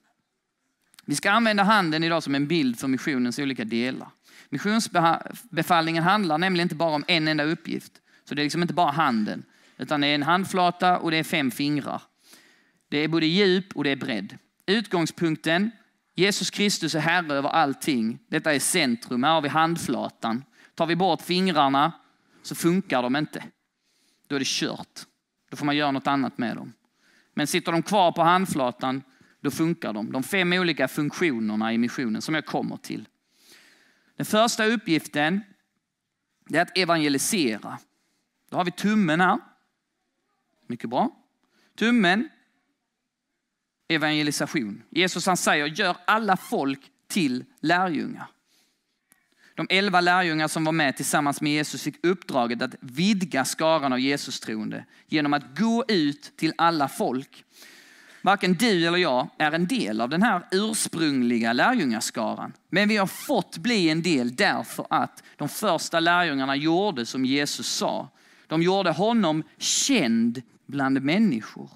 Vi 1.05 1.15
ska 1.15 1.31
använda 1.31 1.63
handen 1.63 2.03
idag 2.03 2.23
som 2.23 2.35
en 2.35 2.47
bild 2.47 2.79
för 2.79 2.87
missionens 2.87 3.39
olika 3.39 3.65
delar. 3.65 4.09
Missionsbefallningen 4.49 6.03
handlar 6.03 6.37
nämligen 6.37 6.65
inte 6.65 6.75
bara 6.75 6.95
om 6.95 7.03
en 7.07 7.27
enda 7.27 7.43
uppgift. 7.43 7.91
Så 8.23 8.35
det 8.35 8.41
är 8.41 8.43
liksom 8.43 8.61
inte 8.61 8.73
bara 8.73 8.91
handen, 8.91 9.43
utan 9.77 10.01
det 10.01 10.07
är 10.07 10.15
en 10.15 10.23
handflata 10.23 10.97
och 10.97 11.11
det 11.11 11.17
är 11.17 11.23
fem 11.23 11.51
fingrar. 11.51 12.01
Det 12.89 12.97
är 12.97 13.07
både 13.07 13.25
djup 13.25 13.75
och 13.75 13.83
det 13.83 13.89
är 13.89 13.95
bredd. 13.95 14.37
Utgångspunkten, 14.65 15.71
Jesus 16.15 16.49
Kristus 16.49 16.95
är 16.95 16.99
Herre 16.99 17.33
över 17.33 17.49
allting. 17.49 18.19
Detta 18.27 18.53
är 18.53 18.59
centrum, 18.59 19.23
här 19.23 19.31
har 19.31 19.41
vi 19.41 19.49
handflatan. 19.49 20.43
Tar 20.75 20.85
vi 20.85 20.95
bort 20.95 21.21
fingrarna 21.21 21.91
så 22.41 22.55
funkar 22.55 23.01
de 23.01 23.15
inte. 23.15 23.43
Då 24.27 24.35
är 24.35 24.39
det 24.39 24.47
kört. 24.47 25.05
Då 25.49 25.57
får 25.57 25.65
man 25.65 25.75
göra 25.75 25.91
något 25.91 26.07
annat 26.07 26.37
med 26.37 26.55
dem. 26.55 26.73
Men 27.33 27.47
sitter 27.47 27.71
de 27.71 27.83
kvar 27.83 28.11
på 28.11 28.21
handflatan 28.21 29.03
då 29.41 29.51
funkar 29.51 29.93
de. 29.93 30.11
De 30.11 30.23
fem 30.23 30.53
olika 30.53 30.87
funktionerna 30.87 31.73
i 31.73 31.77
missionen 31.77 32.21
som 32.21 32.35
jag 32.35 32.45
kommer 32.45 32.77
till. 32.77 33.07
Den 34.15 34.25
första 34.25 34.65
uppgiften 34.65 35.41
är 36.49 36.61
att 36.61 36.77
evangelisera. 36.77 37.79
Då 38.49 38.57
har 38.57 38.65
vi 38.65 38.71
tummen 38.71 39.21
här. 39.21 39.39
Mycket 40.67 40.89
bra. 40.89 41.11
Tummen, 41.75 42.29
evangelisation. 43.87 44.83
Jesus 44.89 45.25
han 45.25 45.37
säger, 45.37 45.65
gör 45.65 45.97
alla 46.07 46.37
folk 46.37 46.91
till 47.07 47.45
lärjungar. 47.59 48.27
De 49.55 49.67
elva 49.69 50.01
lärjungar 50.01 50.47
som 50.47 50.63
var 50.63 50.71
med 50.71 50.95
tillsammans 50.95 51.41
med 51.41 51.51
Jesus 51.51 51.83
fick 51.83 52.05
uppdraget 52.05 52.61
att 52.61 52.75
vidga 52.79 53.45
skaran 53.45 53.93
av 53.93 53.99
Jesus 53.99 54.39
troende 54.39 54.85
genom 55.07 55.33
att 55.33 55.57
gå 55.59 55.85
ut 55.87 56.37
till 56.37 56.53
alla 56.57 56.87
folk. 56.87 57.43
Varken 58.21 58.53
du 58.53 58.87
eller 58.87 58.97
jag 58.97 59.27
är 59.37 59.51
en 59.51 59.67
del 59.67 60.01
av 60.01 60.09
den 60.09 60.21
här 60.21 60.47
ursprungliga 60.51 61.53
lärjungaskaran. 61.53 62.53
Men 62.69 62.89
vi 62.89 62.97
har 62.97 63.07
fått 63.07 63.57
bli 63.57 63.89
en 63.89 64.01
del 64.01 64.35
därför 64.35 64.87
att 64.89 65.23
de 65.35 65.49
första 65.49 65.99
lärjungarna 65.99 66.55
gjorde 66.55 67.05
som 67.05 67.25
Jesus 67.25 67.67
sa. 67.67 68.09
De 68.47 68.61
gjorde 68.61 68.91
honom 68.91 69.43
känd 69.57 70.41
bland 70.65 71.01
människor. 71.01 71.69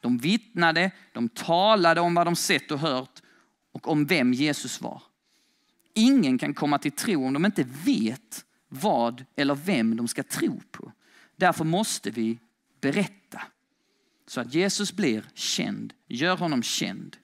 De 0.00 0.18
vittnade, 0.18 0.90
de 1.12 1.28
talade 1.28 2.00
om 2.00 2.14
vad 2.14 2.26
de 2.26 2.36
sett 2.36 2.70
och 2.70 2.78
hört 2.78 3.22
och 3.72 3.88
om 3.88 4.06
vem 4.06 4.32
Jesus 4.32 4.80
var. 4.80 5.02
Ingen 5.94 6.38
kan 6.38 6.54
komma 6.54 6.78
till 6.78 6.92
tro 6.92 7.26
om 7.26 7.32
de 7.32 7.44
inte 7.44 7.66
vet 7.84 8.44
vad 8.68 9.24
eller 9.36 9.54
vem 9.54 9.96
de 9.96 10.08
ska 10.08 10.22
tro 10.22 10.60
på. 10.70 10.92
Därför 11.36 11.64
måste 11.64 12.10
vi 12.10 12.38
berätta. 12.80 13.42
Så 14.26 14.40
att 14.40 14.54
Jesus 14.54 14.92
blir 14.92 15.24
känd. 15.34 15.92
Gör 16.08 16.36
honom 16.36 16.62
känd. 16.62 17.16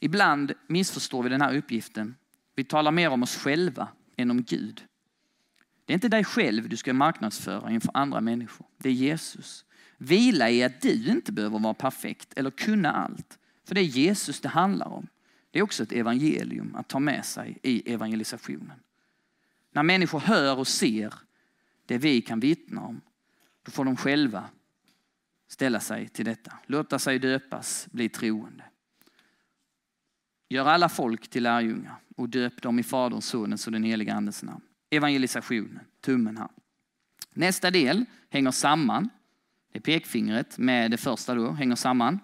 Ibland 0.00 0.52
missförstår 0.66 1.22
vi 1.22 1.28
den 1.28 1.40
här 1.40 1.56
uppgiften. 1.56 2.14
Vi 2.54 2.64
talar 2.64 2.92
mer 2.92 3.10
om 3.10 3.22
oss 3.22 3.36
själva 3.36 3.88
än 4.16 4.30
om 4.30 4.42
Gud. 4.42 4.84
Det 5.84 5.92
är 5.92 5.94
inte 5.94 6.08
dig 6.08 6.24
själv 6.24 6.68
du 6.68 6.76
ska 6.76 6.92
marknadsföra 6.92 7.70
inför 7.70 7.90
andra 7.94 8.20
människor. 8.20 8.66
Det 8.78 8.88
är 8.88 8.92
Jesus. 8.92 9.64
Vila 9.98 10.50
i 10.50 10.62
att 10.62 10.80
du 10.80 11.06
inte 11.06 11.32
behöver 11.32 11.58
vara 11.58 11.74
perfekt 11.74 12.32
eller 12.36 12.50
kunna 12.50 12.92
allt. 12.92 13.38
För 13.64 13.74
det 13.74 13.80
är 13.80 13.84
Jesus 13.84 14.40
det 14.40 14.48
handlar 14.48 14.86
om. 14.88 15.06
Det 15.56 15.60
är 15.60 15.64
också 15.64 15.82
ett 15.82 15.92
evangelium 15.92 16.74
att 16.74 16.88
ta 16.88 16.98
med 16.98 17.24
sig 17.24 17.58
i 17.62 17.92
evangelisationen. 17.92 18.80
När 19.70 19.82
människor 19.82 20.20
hör 20.20 20.58
och 20.58 20.68
ser 20.68 21.14
det 21.86 21.98
vi 21.98 22.20
kan 22.20 22.40
vittna 22.40 22.80
om, 22.82 23.00
då 23.62 23.70
får 23.70 23.84
de 23.84 23.96
själva 23.96 24.44
ställa 25.48 25.80
sig 25.80 26.08
till 26.08 26.24
detta. 26.24 26.52
Låta 26.66 26.98
sig 26.98 27.18
döpas, 27.18 27.88
bli 27.90 28.08
troende. 28.08 28.64
Gör 30.48 30.66
alla 30.66 30.88
folk 30.88 31.28
till 31.28 31.42
lärjungar 31.42 31.96
och 32.16 32.28
döp 32.28 32.62
dem 32.62 32.78
i 32.78 32.82
Faderns, 32.82 33.26
Sonens 33.26 33.66
och 33.66 33.72
den 33.72 33.84
helige 33.84 34.14
Andens 34.14 34.42
namn. 34.42 34.62
Evangelisationen, 34.90 35.80
tummen 36.00 36.36
här. 36.36 36.48
Nästa 37.32 37.70
del 37.70 38.04
hänger 38.30 38.50
samman. 38.50 39.08
Det 39.72 39.78
är 39.78 39.82
pekfingret 39.82 40.58
med 40.58 40.90
det 40.90 40.96
första 40.96 41.34
då, 41.34 41.50
hänger 41.50 41.76
samman. 41.76 42.20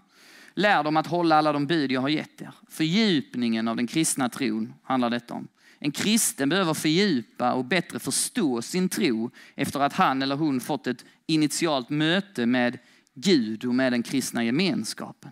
Lär 0.55 0.83
dem 0.83 0.97
att 0.97 1.07
hålla 1.07 1.37
alla 1.37 1.53
de 1.53 1.67
bud 1.67 1.93
jag 1.93 2.01
har 2.01 2.09
gett 2.09 2.43
er. 2.43 2.55
Fördjupningen 2.69 3.69
av 3.69 3.77
den 3.77 3.87
kristna 3.87 4.29
tron 4.29 4.75
handlar 4.83 5.11
detta 5.11 5.35
om. 5.35 5.49
En 5.79 5.93
kristen 5.93 6.49
behöver 6.49 6.75
fördjupa 6.75 7.53
och 7.53 7.65
bättre 7.65 7.99
förstå 7.99 8.63
sin 8.63 8.89
tro 8.89 9.31
efter 9.55 9.81
att 9.81 9.93
han 9.93 10.23
eller 10.23 10.37
hon 10.37 10.61
fått 10.61 10.87
ett 10.87 11.05
initialt 11.27 11.91
möte 11.91 12.47
med 12.47 12.79
Gud 13.15 13.65
och 13.65 13.75
med 13.75 13.93
den 13.93 14.03
kristna 14.03 14.45
gemenskapen. 14.45 15.31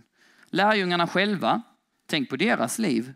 Lärjungarna 0.50 1.06
själva, 1.06 1.62
tänk 2.06 2.28
på 2.28 2.37
deras 2.37 2.78
liv. 2.78 3.12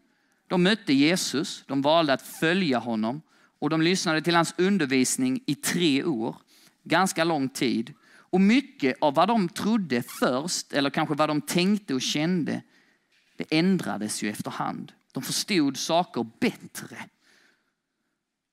De 0.49 0.63
mötte 0.63 0.93
Jesus, 0.93 1.65
de 1.67 1.83
valde 1.83 2.13
att 2.13 2.23
följa 2.23 2.79
honom 2.79 3.23
och 3.59 3.71
de 3.71 3.83
lyssnade 3.83 4.23
till 4.23 4.35
hans 4.35 4.55
undervisning 4.59 5.41
i 5.47 5.55
tre 5.55 6.05
år, 6.05 6.37
ganska 6.85 7.25
lång 7.25 7.49
tid. 7.49 7.93
Och 8.35 8.41
mycket 8.41 8.97
av 9.01 9.15
vad 9.15 9.29
de 9.29 9.49
trodde 9.49 10.03
först, 10.03 10.73
eller 10.73 10.91
kanske 10.91 11.15
vad 11.15 11.29
de 11.29 11.41
tänkte 11.41 11.95
och 11.95 12.03
kände, 12.03 12.63
det 13.37 13.59
ändrades 13.59 14.23
ju 14.23 14.31
efterhand. 14.31 14.93
De 15.13 15.23
förstod 15.23 15.77
saker 15.77 16.27
bättre. 16.41 16.97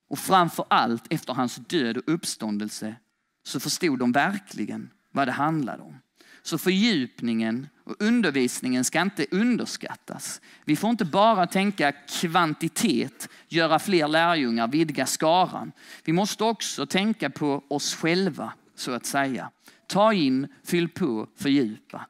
Och 0.10 0.20
framför 0.20 0.66
allt 0.70 1.14
efter 1.14 1.34
hans 1.34 1.56
död 1.56 1.98
och 1.98 2.04
uppståndelse 2.06 2.96
så 3.44 3.60
förstod 3.60 4.00
de 4.00 4.12
verkligen 4.12 4.90
vad 5.12 5.28
det 5.28 5.32
handlade 5.32 5.84
om. 5.84 5.96
Så 6.42 6.58
fördjupningen 6.58 7.68
och 7.84 7.96
undervisningen 8.00 8.84
ska 8.84 9.02
inte 9.02 9.26
underskattas. 9.32 10.42
Vi 10.66 10.76
får 10.76 10.90
inte 10.90 11.06
bara 11.06 11.48
tänka 11.48 11.92
kvantitet, 11.92 13.30
göra 13.48 13.80
fler 13.80 14.08
lärjungar, 14.08 14.68
vidga 14.68 15.06
skaran. 15.06 15.72
Vi 16.04 16.14
måste 16.14 16.44
också 16.44 16.86
tänka 16.86 17.30
på 17.30 17.64
oss 17.68 17.96
själva, 17.96 18.54
så 18.82 18.92
att 18.92 19.06
säga. 19.06 19.52
Ta 19.88 20.14
in, 20.14 20.48
fyll 20.64 20.90
på, 20.90 21.28
fördjupa. 21.36 22.08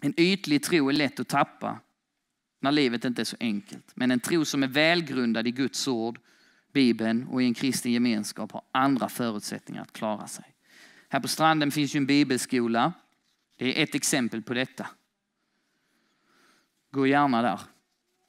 En 0.00 0.14
ytlig 0.16 0.62
tro 0.62 0.88
är 0.88 0.92
lätt 0.92 1.20
att 1.20 1.28
tappa 1.28 1.80
när 2.60 2.72
livet 2.72 3.04
inte 3.04 3.22
är 3.22 3.24
så 3.24 3.36
enkelt. 3.40 3.92
Men 3.94 4.10
en 4.10 4.20
tro 4.20 4.44
som 4.44 4.62
är 4.62 4.68
välgrundad 4.68 5.46
i 5.46 5.50
Guds 5.50 5.88
ord, 5.88 6.20
Bibeln 6.72 7.26
och 7.26 7.42
i 7.42 7.44
en 7.44 7.54
kristen 7.54 7.92
gemenskap 7.92 8.52
har 8.52 8.62
andra 8.72 9.08
förutsättningar 9.08 9.82
att 9.82 9.92
klara 9.92 10.26
sig. 10.26 10.44
Här 11.08 11.20
på 11.20 11.28
stranden 11.28 11.70
finns 11.70 11.94
ju 11.94 11.98
en 11.98 12.06
bibelskola. 12.06 12.92
Det 13.56 13.78
är 13.78 13.82
ett 13.82 13.94
exempel 13.94 14.42
på 14.42 14.54
detta. 14.54 14.86
Gå 16.90 17.06
gärna 17.06 17.42
där 17.42 17.60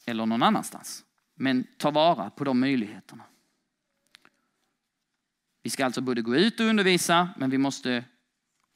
eller 0.06 0.26
någon 0.26 0.44
annanstans. 0.44 1.06
Men 1.36 1.68
ta 1.78 1.92
vara 1.92 2.30
på 2.30 2.44
de 2.44 2.60
möjligheterna. 2.60 3.24
Vi 5.64 5.70
ska 5.70 5.86
alltså 5.86 6.02
både 6.02 6.22
gå 6.22 6.36
ut 6.36 6.60
och 6.60 6.66
undervisa, 6.66 7.30
men 7.38 7.50
vi 7.50 7.58
måste 7.58 8.06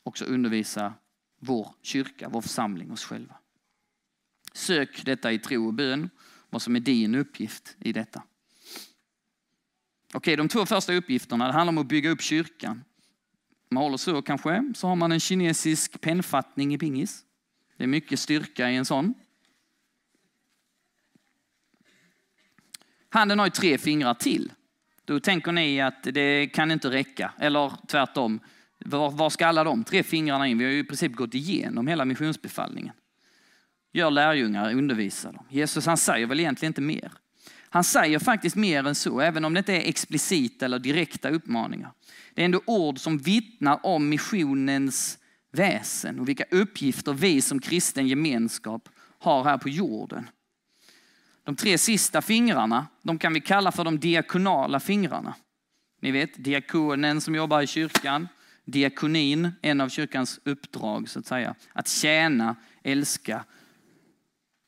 också 0.03 0.25
undervisa 0.25 0.93
vår 1.39 1.75
kyrka, 1.81 2.29
vår 2.29 2.41
församling, 2.41 2.91
oss 2.91 3.05
själva. 3.05 3.35
Sök 4.53 5.05
detta 5.05 5.31
i 5.31 5.39
tro 5.39 5.67
och 5.67 5.73
bön, 5.73 6.09
vad 6.49 6.61
som 6.61 6.75
är 6.75 6.79
din 6.79 7.15
uppgift 7.15 7.75
i 7.79 7.93
detta. 7.93 8.23
Okej, 10.13 10.35
de 10.35 10.47
två 10.47 10.65
första 10.65 10.93
uppgifterna, 10.93 11.47
det 11.47 11.53
handlar 11.53 11.71
om 11.71 11.77
att 11.77 11.87
bygga 11.87 12.09
upp 12.09 12.21
kyrkan. 12.21 12.83
Man 13.69 13.83
håller 13.83 13.97
så 13.97 14.21
kanske, 14.21 14.73
så 14.75 14.87
har 14.87 14.95
man 14.95 15.11
en 15.11 15.19
kinesisk 15.19 16.01
pennfattning 16.01 16.73
i 16.73 16.77
pingis. 16.77 17.25
Det 17.77 17.83
är 17.83 17.87
mycket 17.87 18.19
styrka 18.19 18.71
i 18.71 18.75
en 18.75 18.85
sån. 18.85 19.13
Handen 23.09 23.39
har 23.39 23.45
ju 23.45 23.51
tre 23.51 23.77
fingrar 23.77 24.13
till. 24.13 24.51
Då 25.05 25.19
tänker 25.19 25.51
ni 25.51 25.81
att 25.81 26.03
det 26.03 26.47
kan 26.47 26.71
inte 26.71 26.89
räcka, 26.89 27.31
eller 27.39 27.71
tvärtom. 27.87 28.39
Var, 28.79 29.11
var 29.11 29.29
ska 29.29 29.47
alla 29.47 29.63
de 29.63 29.83
tre 29.83 30.03
fingrarna 30.03 30.47
in? 30.47 30.57
Vi 30.57 30.63
har 30.63 30.71
ju 30.71 30.79
i 30.79 30.83
princip 30.83 31.13
gått 31.13 31.33
igenom 31.33 31.87
hela 31.87 32.05
missionsbefallningen. 32.05 32.93
Gör 33.93 34.11
lärjungar, 34.11 34.73
undervisa 34.73 35.31
dem. 35.31 35.45
Jesus 35.49 35.85
han 35.85 35.97
säger 35.97 36.27
väl 36.27 36.39
egentligen 36.39 36.69
inte 36.69 36.81
mer. 36.81 37.11
Han 37.69 37.83
säger 37.83 38.19
faktiskt 38.19 38.55
mer 38.55 38.87
än 38.87 38.95
så, 38.95 39.19
även 39.19 39.45
om 39.45 39.53
det 39.53 39.57
inte 39.57 39.73
är 39.73 39.89
explicita 39.89 40.65
eller 40.65 40.79
direkta 40.79 41.29
uppmaningar. 41.29 41.91
Det 42.33 42.41
är 42.41 42.45
ändå 42.45 42.61
ord 42.65 42.99
som 42.99 43.17
vittnar 43.17 43.79
om 43.85 44.09
missionens 44.09 45.17
väsen 45.51 46.19
och 46.19 46.29
vilka 46.29 46.43
uppgifter 46.51 47.13
vi 47.13 47.41
som 47.41 47.59
kristen 47.59 48.07
gemenskap 48.07 48.89
har 49.19 49.43
här 49.43 49.57
på 49.57 49.69
jorden. 49.69 50.29
De 51.45 51.55
tre 51.55 51.77
sista 51.77 52.21
fingrarna, 52.21 52.87
de 53.01 53.19
kan 53.19 53.33
vi 53.33 53.41
kalla 53.41 53.71
för 53.71 53.83
de 53.83 53.99
diakonala 53.99 54.79
fingrarna. 54.79 55.35
Ni 56.01 56.11
vet, 56.11 56.43
diakonen 56.43 57.21
som 57.21 57.35
jobbar 57.35 57.61
i 57.61 57.67
kyrkan, 57.67 58.27
diakonin, 58.65 59.51
en 59.61 59.81
av 59.81 59.89
kyrkans 59.89 60.39
uppdrag 60.43 61.09
så 61.09 61.19
att 61.19 61.25
säga. 61.25 61.55
Att 61.73 61.87
tjäna, 61.87 62.55
älska. 62.83 63.45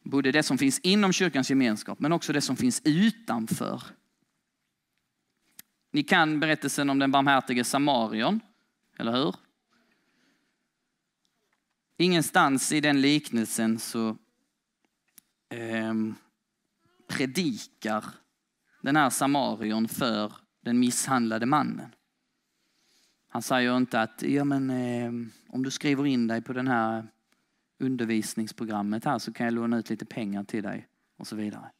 Både 0.04 0.32
det 0.32 0.44
som 0.44 0.58
finns 0.58 0.80
inom 0.80 1.14
kyrkans 1.14 1.50
gemenskap 1.50 2.00
men 2.00 2.12
också 2.12 2.34
det 2.34 2.42
som 2.42 2.56
finns 2.56 2.82
utanför. 2.86 3.84
Ni 5.92 6.04
kan 6.04 6.40
berättelsen 6.40 6.90
om 6.90 7.00
den 7.00 7.12
barmhärtige 7.12 7.64
samarion, 7.64 8.40
eller 8.98 9.12
hur? 9.12 9.36
Ingenstans 11.98 12.72
i 12.72 12.82
den 12.82 13.02
liknelsen 13.02 13.80
så 13.80 14.18
eh, 15.50 15.94
predikar 17.08 18.06
den 18.82 18.96
här 18.96 19.10
samarion 19.10 19.88
för 19.88 20.34
den 20.62 20.80
misshandlade 20.80 21.46
mannen. 21.46 21.96
Han 23.30 23.42
säger 23.42 23.78
inte 23.78 24.02
att 24.02 24.22
ja, 24.22 24.44
men, 24.44 24.70
eh, 24.70 25.12
om 25.50 25.64
du 25.64 25.72
skriver 25.72 26.06
in 26.06 26.28
dig 26.28 26.42
på 26.42 26.54
den 26.54 26.68
här 26.68 27.08
undervisningsprogrammet 27.80 29.06
här 29.06 29.20
så 29.20 29.34
kan 29.34 29.46
jag 29.46 29.54
låna 29.54 29.78
ut 29.78 29.90
lite 29.90 30.06
pengar 30.06 30.44
till 30.44 30.64
dig 30.64 30.88
och 31.18 31.28
så 31.28 31.36
vidare. 31.36 31.72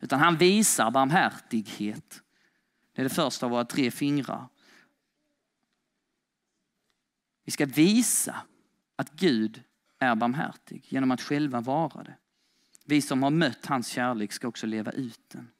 Utan 0.00 0.20
han 0.20 0.36
visar 0.36 0.90
barmhärtighet. 0.90 2.22
Det 2.92 3.02
är 3.02 3.04
det 3.04 3.14
första 3.14 3.46
av 3.46 3.52
våra 3.52 3.64
tre 3.64 3.90
fingrar. 3.90 4.48
Vi 7.44 7.52
ska 7.52 7.66
visa 7.66 8.36
att 8.96 9.10
Gud 9.10 9.62
är 9.98 10.14
barmhärtig 10.14 10.84
genom 10.88 11.10
att 11.10 11.20
själva 11.20 11.60
vara 11.60 12.02
det. 12.02 12.16
Vi 12.88 13.02
som 13.02 13.22
har 13.22 13.30
mött 13.30 13.66
hans 13.66 13.88
kärlek 13.88 14.32
ska 14.32 14.48
också 14.48 14.66
leva 14.66 14.92
ut 14.92 15.20
den. 15.28 15.50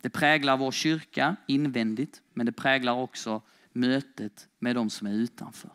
Det 0.00 0.10
präglar 0.10 0.56
vår 0.56 0.72
kyrka 0.72 1.36
invändigt, 1.48 2.22
men 2.32 2.46
det 2.46 2.52
präglar 2.52 2.92
också 2.92 3.42
mötet 3.72 4.48
med 4.58 4.76
de 4.76 4.90
som 4.90 5.06
är 5.06 5.12
utanför. 5.12 5.70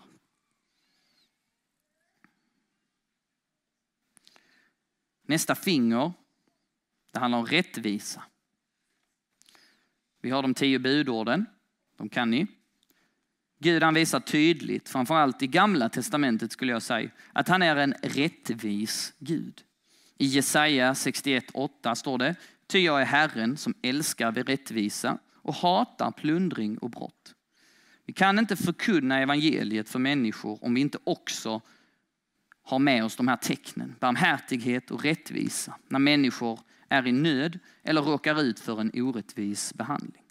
Nästa 5.21 5.55
finger, 5.55 6.11
det 7.11 7.19
handlar 7.19 7.39
om 7.39 7.45
rättvisa. 7.45 8.23
Vi 10.21 10.29
har 10.29 10.41
de 10.41 10.53
tio 10.53 10.79
budorden, 10.79 11.45
de 11.97 12.09
kan 12.09 12.29
ni. 12.29 12.47
Gud 13.59 13.83
han 13.83 13.93
visar 13.93 14.19
tydligt, 14.19 14.89
framförallt 14.89 15.41
i 15.41 15.47
gamla 15.47 15.89
testamentet 15.89 16.51
skulle 16.51 16.71
jag 16.71 16.81
säga, 16.81 17.11
att 17.33 17.47
han 17.47 17.61
är 17.61 17.75
en 17.75 17.93
rättvis 17.93 19.13
Gud. 19.19 19.65
I 20.21 20.25
Jesaja 20.25 20.93
61.8 20.93 21.95
står 21.95 22.17
det, 22.17 22.35
ty 22.67 22.79
jag 22.79 23.01
är 23.01 23.05
Herren 23.05 23.57
som 23.57 23.73
älskar 23.81 24.31
vid 24.31 24.47
rättvisa 24.47 25.17
och 25.35 25.55
hatar 25.55 26.11
plundring 26.11 26.77
och 26.77 26.89
brott. 26.89 27.35
Vi 28.05 28.13
kan 28.13 28.39
inte 28.39 28.55
förkunna 28.55 29.19
evangeliet 29.19 29.89
för 29.89 29.99
människor 29.99 30.63
om 30.63 30.73
vi 30.73 30.81
inte 30.81 30.97
också 31.03 31.61
har 32.63 32.79
med 32.79 33.03
oss 33.03 33.15
de 33.15 33.27
här 33.27 33.35
tecknen. 33.35 33.95
Barmhärtighet 33.99 34.91
och 34.91 35.03
rättvisa 35.03 35.75
när 35.87 35.99
människor 35.99 36.59
är 36.89 37.07
i 37.07 37.11
nöd 37.11 37.59
eller 37.83 38.01
råkar 38.01 38.41
ut 38.41 38.59
för 38.59 38.81
en 38.81 38.91
orättvis 38.93 39.73
behandling. 39.73 40.23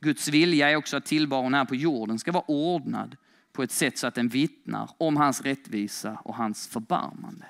Guds 0.00 0.28
vilja 0.28 0.70
är 0.70 0.76
också 0.76 0.96
att 0.96 1.06
tillvaron 1.06 1.54
här 1.54 1.64
på 1.64 1.74
jorden 1.74 2.18
ska 2.18 2.32
vara 2.32 2.44
ordnad 2.50 3.16
på 3.52 3.62
ett 3.62 3.72
sätt 3.72 3.98
så 3.98 4.06
att 4.06 4.14
den 4.14 4.28
vittnar 4.28 4.90
om 4.98 5.16
hans 5.16 5.42
rättvisa 5.42 6.20
och 6.24 6.34
hans 6.34 6.68
förbarmande. 6.68 7.46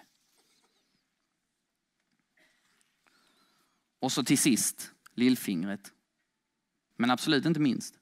Och 4.00 4.12
så 4.12 4.24
till 4.24 4.38
sist 4.38 4.90
lillfingret. 5.14 5.92
Men 6.96 7.10
absolut 7.10 7.44
inte 7.46 7.60
minst. 7.60 7.94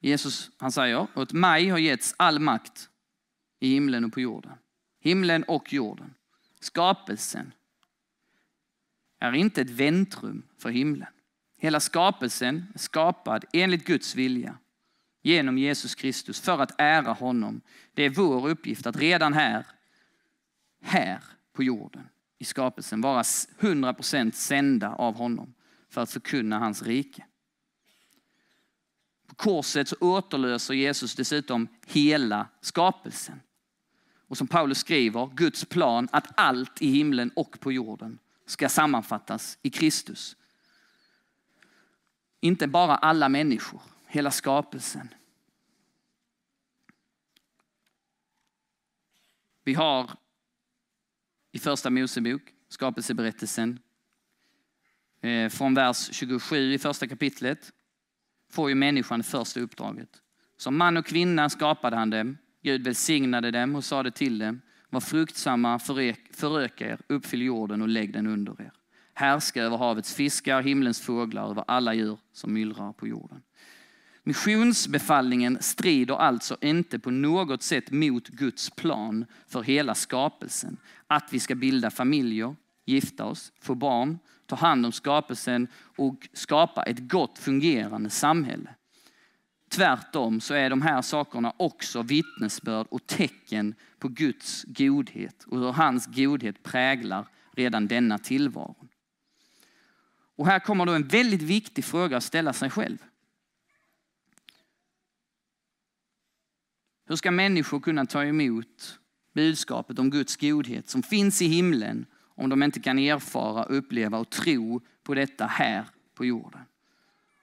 Jesus 0.00 0.50
han 0.56 0.72
säger, 0.72 1.06
åt 1.14 1.32
mig 1.32 1.68
har 1.68 1.78
getts 1.78 2.14
all 2.16 2.38
makt 2.38 2.88
i 3.60 3.68
himlen 3.68 4.04
och 4.04 4.12
på 4.12 4.20
jorden. 4.20 4.52
Himlen 5.00 5.44
och 5.44 5.72
jorden. 5.72 6.14
Skapelsen 6.60 7.52
är 9.18 9.32
inte 9.32 9.60
ett 9.60 9.70
väntrum 9.70 10.42
för 10.58 10.70
himlen. 10.70 11.08
Hela 11.58 11.80
skapelsen 11.80 12.66
är 12.74 12.78
skapad 12.78 13.44
enligt 13.52 13.86
Guds 13.86 14.14
vilja 14.14 14.58
genom 15.22 15.58
Jesus 15.58 15.94
Kristus 15.94 16.40
för 16.40 16.58
att 16.58 16.74
ära 16.78 17.12
honom. 17.12 17.60
Det 17.94 18.02
är 18.02 18.10
vår 18.10 18.48
uppgift 18.48 18.86
att 18.86 18.96
redan 18.96 19.32
här, 19.32 19.66
här 20.82 21.22
på 21.52 21.62
jorden 21.62 22.08
i 22.38 22.44
skapelsen 22.44 23.00
vara 23.00 23.22
100% 23.22 24.30
sända 24.30 24.94
av 24.94 25.14
honom 25.16 25.54
för 25.88 26.00
att 26.00 26.10
förkunna 26.10 26.58
hans 26.58 26.82
rike. 26.82 27.24
På 29.26 29.34
korset 29.34 29.88
så 29.88 29.96
återlöser 30.00 30.74
Jesus 30.74 31.14
dessutom 31.14 31.68
hela 31.86 32.48
skapelsen. 32.60 33.40
Och 34.28 34.38
som 34.38 34.46
Paulus 34.46 34.78
skriver, 34.78 35.30
Guds 35.34 35.64
plan 35.64 36.08
att 36.12 36.26
allt 36.36 36.82
i 36.82 36.90
himlen 36.90 37.30
och 37.36 37.60
på 37.60 37.72
jorden 37.72 38.18
ska 38.46 38.68
sammanfattas 38.68 39.58
i 39.62 39.70
Kristus. 39.70 40.36
Inte 42.40 42.66
bara 42.66 42.96
alla 42.96 43.28
människor, 43.28 43.82
hela 44.06 44.30
skapelsen. 44.30 45.08
Vi 49.64 49.74
har 49.74 50.10
i 51.54 51.58
första 51.58 51.90
Mosebok, 51.90 52.42
skapelseberättelsen, 52.68 53.78
eh, 55.20 55.48
från 55.48 55.74
vers 55.74 56.08
27 56.12 56.72
i 56.72 56.78
första 56.78 57.06
kapitlet, 57.06 57.72
får 58.50 58.68
ju 58.68 58.74
människan 58.74 59.20
det 59.20 59.24
första 59.24 59.60
uppdraget. 59.60 60.08
Som 60.56 60.76
man 60.76 60.96
och 60.96 61.06
kvinna 61.06 61.50
skapade 61.50 61.96
han 61.96 62.10
dem. 62.10 62.38
Gud 62.62 62.84
välsignade 62.84 63.50
dem 63.50 63.76
och 63.76 63.84
sade 63.84 64.10
till 64.10 64.38
dem, 64.38 64.60
var 64.90 65.00
fruktsamma, 65.00 65.78
föröka 66.32 66.88
er, 66.88 67.00
uppfyll 67.06 67.42
jorden 67.42 67.82
och 67.82 67.88
lägg 67.88 68.12
den 68.12 68.26
under 68.26 68.62
er. 68.62 68.72
Härska 69.14 69.62
över 69.62 69.76
havets 69.76 70.14
fiskar, 70.14 70.62
himlens 70.62 71.00
fåglar, 71.00 71.50
över 71.50 71.64
alla 71.66 71.94
djur 71.94 72.18
som 72.32 72.52
myllrar 72.52 72.92
på 72.92 73.08
jorden. 73.08 73.42
Missionsbefallningen 74.26 75.58
strider 75.60 76.14
alltså 76.14 76.56
inte 76.60 76.98
på 76.98 77.10
något 77.10 77.62
sätt 77.62 77.90
mot 77.90 78.28
Guds 78.28 78.70
plan 78.70 79.24
för 79.46 79.62
hela 79.62 79.94
skapelsen. 79.94 80.76
Att 81.14 81.32
vi 81.32 81.40
ska 81.40 81.54
bilda 81.54 81.90
familjer, 81.90 82.56
gifta 82.84 83.24
oss, 83.24 83.52
få 83.60 83.74
barn, 83.74 84.18
ta 84.46 84.56
hand 84.56 84.86
om 84.86 84.92
skapelsen 84.92 85.68
och 85.96 86.28
skapa 86.32 86.82
ett 86.82 86.98
gott 86.98 87.38
fungerande 87.38 88.10
samhälle. 88.10 88.74
Tvärtom 89.68 90.40
så 90.40 90.54
är 90.54 90.70
de 90.70 90.82
här 90.82 91.02
sakerna 91.02 91.52
också 91.56 92.02
vittnesbörd 92.02 92.86
och 92.90 93.06
tecken 93.06 93.74
på 93.98 94.08
Guds 94.08 94.64
godhet 94.64 95.44
och 95.44 95.58
hur 95.58 95.72
hans 95.72 96.06
godhet 96.06 96.62
präglar 96.62 97.28
redan 97.52 97.86
denna 97.86 98.18
tillvaro. 98.18 98.76
Och 100.36 100.46
här 100.46 100.58
kommer 100.58 100.86
då 100.86 100.92
en 100.92 101.08
väldigt 101.08 101.42
viktig 101.42 101.84
fråga 101.84 102.16
att 102.16 102.24
ställa 102.24 102.52
sig 102.52 102.70
själv. 102.70 102.98
Hur 107.06 107.16
ska 107.16 107.30
människor 107.30 107.80
kunna 107.80 108.06
ta 108.06 108.24
emot 108.24 108.98
budskapet 109.34 109.98
om 109.98 110.10
Guds 110.10 110.36
godhet 110.36 110.88
som 110.88 111.02
finns 111.02 111.42
i 111.42 111.46
himlen 111.46 112.06
om 112.34 112.50
de 112.50 112.62
inte 112.62 112.80
kan 112.80 112.98
erfara, 112.98 113.64
uppleva 113.64 114.18
och 114.18 114.30
tro 114.30 114.80
på 115.02 115.14
detta 115.14 115.46
här 115.46 115.84
på 116.14 116.24
jorden? 116.24 116.60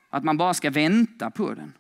Att 0.10 0.24
man 0.24 0.38
bara 0.38 0.54
ska 0.54 0.70
vänta 0.70 1.32
på 1.32 1.54
den. 1.54 1.74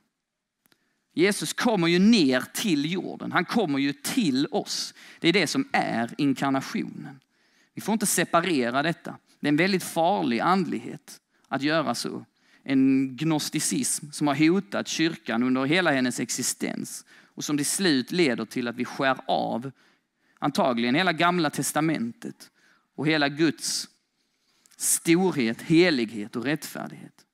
Jesus 1.13 1.53
kommer 1.53 1.87
ju 1.87 1.99
ner 1.99 2.43
till 2.53 2.91
jorden. 2.91 3.31
Han 3.31 3.45
kommer 3.45 3.79
ju 3.79 3.93
till 3.93 4.47
oss. 4.51 4.93
Det 5.19 5.29
är 5.29 5.33
det 5.33 5.47
som 5.47 5.69
är 5.71 6.13
inkarnationen. 6.17 7.19
Vi 7.73 7.81
får 7.81 7.93
inte 7.93 8.05
separera 8.05 8.83
detta. 8.83 9.17
Det 9.39 9.47
är 9.47 9.49
en 9.49 9.57
väldigt 9.57 9.83
farlig 9.83 10.39
andlighet 10.39 11.21
att 11.47 11.61
göra 11.61 11.95
så. 11.95 12.25
En 12.63 13.15
gnosticism 13.17 14.11
som 14.11 14.27
har 14.27 14.35
hotat 14.35 14.87
kyrkan 14.87 15.43
under 15.43 15.65
hela 15.65 15.91
hennes 15.91 16.19
existens 16.19 17.05
och 17.35 17.43
som 17.43 17.57
till 17.57 17.65
slut 17.65 18.11
leder 18.11 18.45
till 18.45 18.67
att 18.67 18.75
vi 18.75 18.85
skär 18.85 19.17
av 19.27 19.71
antagligen 20.41 20.95
hela 20.95 21.13
gamla 21.13 21.49
testamentet 21.49 22.51
och 22.95 23.07
hela 23.07 23.29
Guds 23.29 23.89
storhet, 24.77 25.61
helighet 25.61 26.35
och 26.35 26.43
rättfärdighet. 26.43 27.25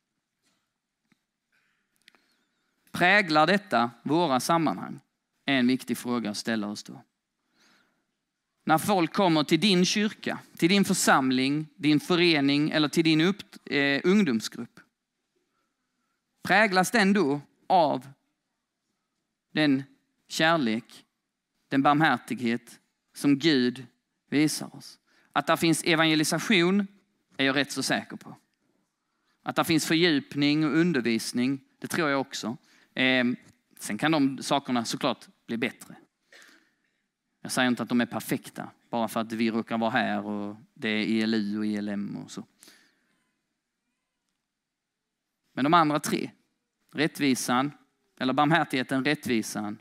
Präglar 2.92 3.48
detta 3.48 3.92
våra 4.04 4.40
sammanhang? 4.40 5.00
är 5.46 5.60
en 5.60 5.68
viktig 5.68 5.98
fråga 5.98 6.30
att 6.30 6.38
ställa 6.38 6.68
oss 6.68 6.84
då. 6.84 7.04
När 8.64 8.78
folk 8.78 9.14
kommer 9.14 9.44
till 9.44 9.60
din 9.60 9.86
kyrka, 9.86 10.40
till 10.58 10.70
din 10.70 10.86
församling, 10.86 11.68
din 11.76 12.00
förening 12.00 12.70
eller 12.70 12.90
till 12.90 13.04
din 13.04 13.22
upp, 13.22 13.56
eh, 13.66 14.02
ungdomsgrupp. 14.04 14.80
Präglas 16.44 16.92
den 16.92 17.14
då 17.14 17.42
av 17.68 18.08
den 19.54 19.84
kärlek, 20.28 21.06
den 21.70 21.82
barmhärtighet 21.82 22.80
som 23.18 23.40
Gud 23.40 23.86
visar 24.30 24.76
oss? 24.76 25.00
Att 25.34 25.48
det 25.48 25.58
finns 25.58 25.84
evangelisation 25.84 26.88
är 27.38 27.46
jag 27.46 27.56
rätt 27.56 27.72
så 27.72 27.84
säker 27.84 28.18
på. 28.18 28.38
Att 29.44 29.56
det 29.56 29.64
finns 29.64 29.86
fördjupning 29.86 30.66
och 30.66 30.78
undervisning, 30.78 31.62
det 31.80 31.88
tror 31.88 32.10
jag 32.10 32.22
också. 32.22 32.58
Eh, 32.94 33.26
sen 33.80 33.98
kan 33.98 34.12
de 34.12 34.44
sakerna 34.44 34.86
såklart 34.86 35.26
bli 35.46 35.58
bättre. 35.58 35.96
Jag 37.42 37.52
säger 37.52 37.68
inte 37.68 37.84
att 37.84 37.90
de 37.90 38.02
är 38.02 38.06
perfekta 38.06 38.72
bara 38.90 39.08
för 39.08 39.20
att 39.20 39.32
vi 39.32 39.52
råkar 39.52 39.78
vara 39.78 39.90
här 39.90 40.26
och 40.26 40.56
det 40.74 40.90
är 40.90 41.24
ELU 41.24 41.58
och 41.58 41.66
ELM 41.66 42.18
och 42.18 42.32
så. 42.32 42.44
Men 45.54 45.64
de 45.64 45.74
andra 45.74 46.00
tre, 46.00 46.32
rättvisan, 46.94 47.72
eller 48.20 48.34
barmhärtigheten, 48.34 49.06
rättvisan 49.06 49.78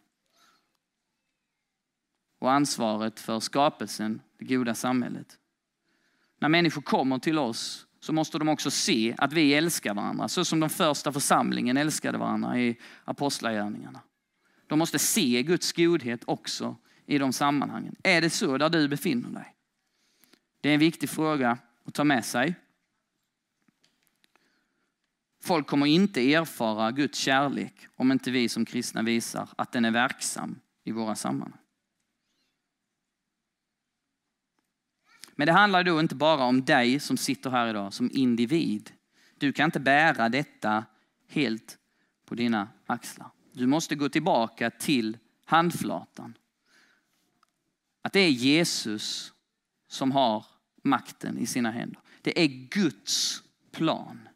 och 2.47 2.53
ansvaret 2.53 3.21
för 3.21 3.41
skapelsen, 3.41 4.21
det 4.39 4.45
goda 4.45 4.75
samhället. 4.75 5.39
När 6.39 6.49
människor 6.49 6.83
kommer 6.83 7.19
till 7.19 7.39
oss 7.39 7.87
så 8.01 8.13
måste 8.13 8.39
de 8.39 8.49
också 8.49 8.71
se 8.71 9.15
att 9.19 9.33
vi 9.33 9.55
älskar 9.55 9.95
varandra, 9.95 10.29
så 10.29 10.45
som 10.45 10.61
de 10.61 10.71
första 10.71 11.13
församlingen 11.13 11.77
älskade 11.77 12.19
varandra 12.19 12.59
i 12.59 12.79
apostlagärningarna. 13.05 14.01
De 14.67 14.79
måste 14.79 14.99
se 14.99 15.43
Guds 15.43 15.73
godhet 15.73 16.23
också 16.27 16.77
i 17.07 17.19
de 17.19 17.33
sammanhangen. 17.33 17.97
Är 18.03 18.21
det 18.21 18.31
så 18.31 18.59
där 18.59 18.71
du 18.71 18.89
befinner 18.89 19.31
dig? 19.31 19.55
Det 20.61 20.69
är 20.69 20.75
en 20.75 20.81
viktig 20.81 21.11
fråga 21.11 21.59
att 21.85 21.95
ta 21.95 22.05
med 22.05 22.25
sig. 22.25 22.55
Folk 25.43 25.67
kommer 25.67 25.87
inte 25.87 26.35
erfara 26.35 26.91
Guds 26.91 27.19
kärlek 27.19 27.75
om 27.97 28.13
inte 28.13 28.31
vi 28.31 28.49
som 28.49 28.65
kristna 28.65 29.03
visar 29.03 29.49
att 29.57 29.73
den 29.73 29.85
är 29.85 29.91
verksam 29.91 30.61
i 30.85 30.93
våra 30.93 31.15
sammanhang. 31.15 31.61
Men 35.37 35.47
det 35.47 35.53
handlar 35.53 35.85
då 35.85 36.01
inte 36.01 36.15
bara 36.15 36.45
om 36.45 36.65
dig 36.65 37.01
som 37.01 37.17
sitter 37.17 37.51
här 37.51 37.69
idag 37.69 37.93
som 37.93 38.11
individ. 38.13 38.93
Du 39.39 39.53
kan 39.53 39.65
inte 39.65 39.81
bära 39.81 40.29
detta 40.29 40.85
helt 41.29 41.79
på 42.27 42.35
dina 42.35 42.69
axlar. 42.87 43.31
Du 43.53 43.67
måste 43.67 43.95
gå 43.95 44.09
tillbaka 44.09 44.71
till 44.71 45.19
handflatan 45.45 46.35
att 48.03 48.13
det 48.13 48.21
är 48.21 48.31
Jesus 48.31 49.33
som 49.89 50.13
har 50.13 50.47
makten 50.83 51.39
i 51.39 51.47
sina 51.47 51.71
händer. 51.71 52.01
Det 52.23 52.43
är 52.43 52.47
Guds 52.47 53.43
plan. 53.73 54.29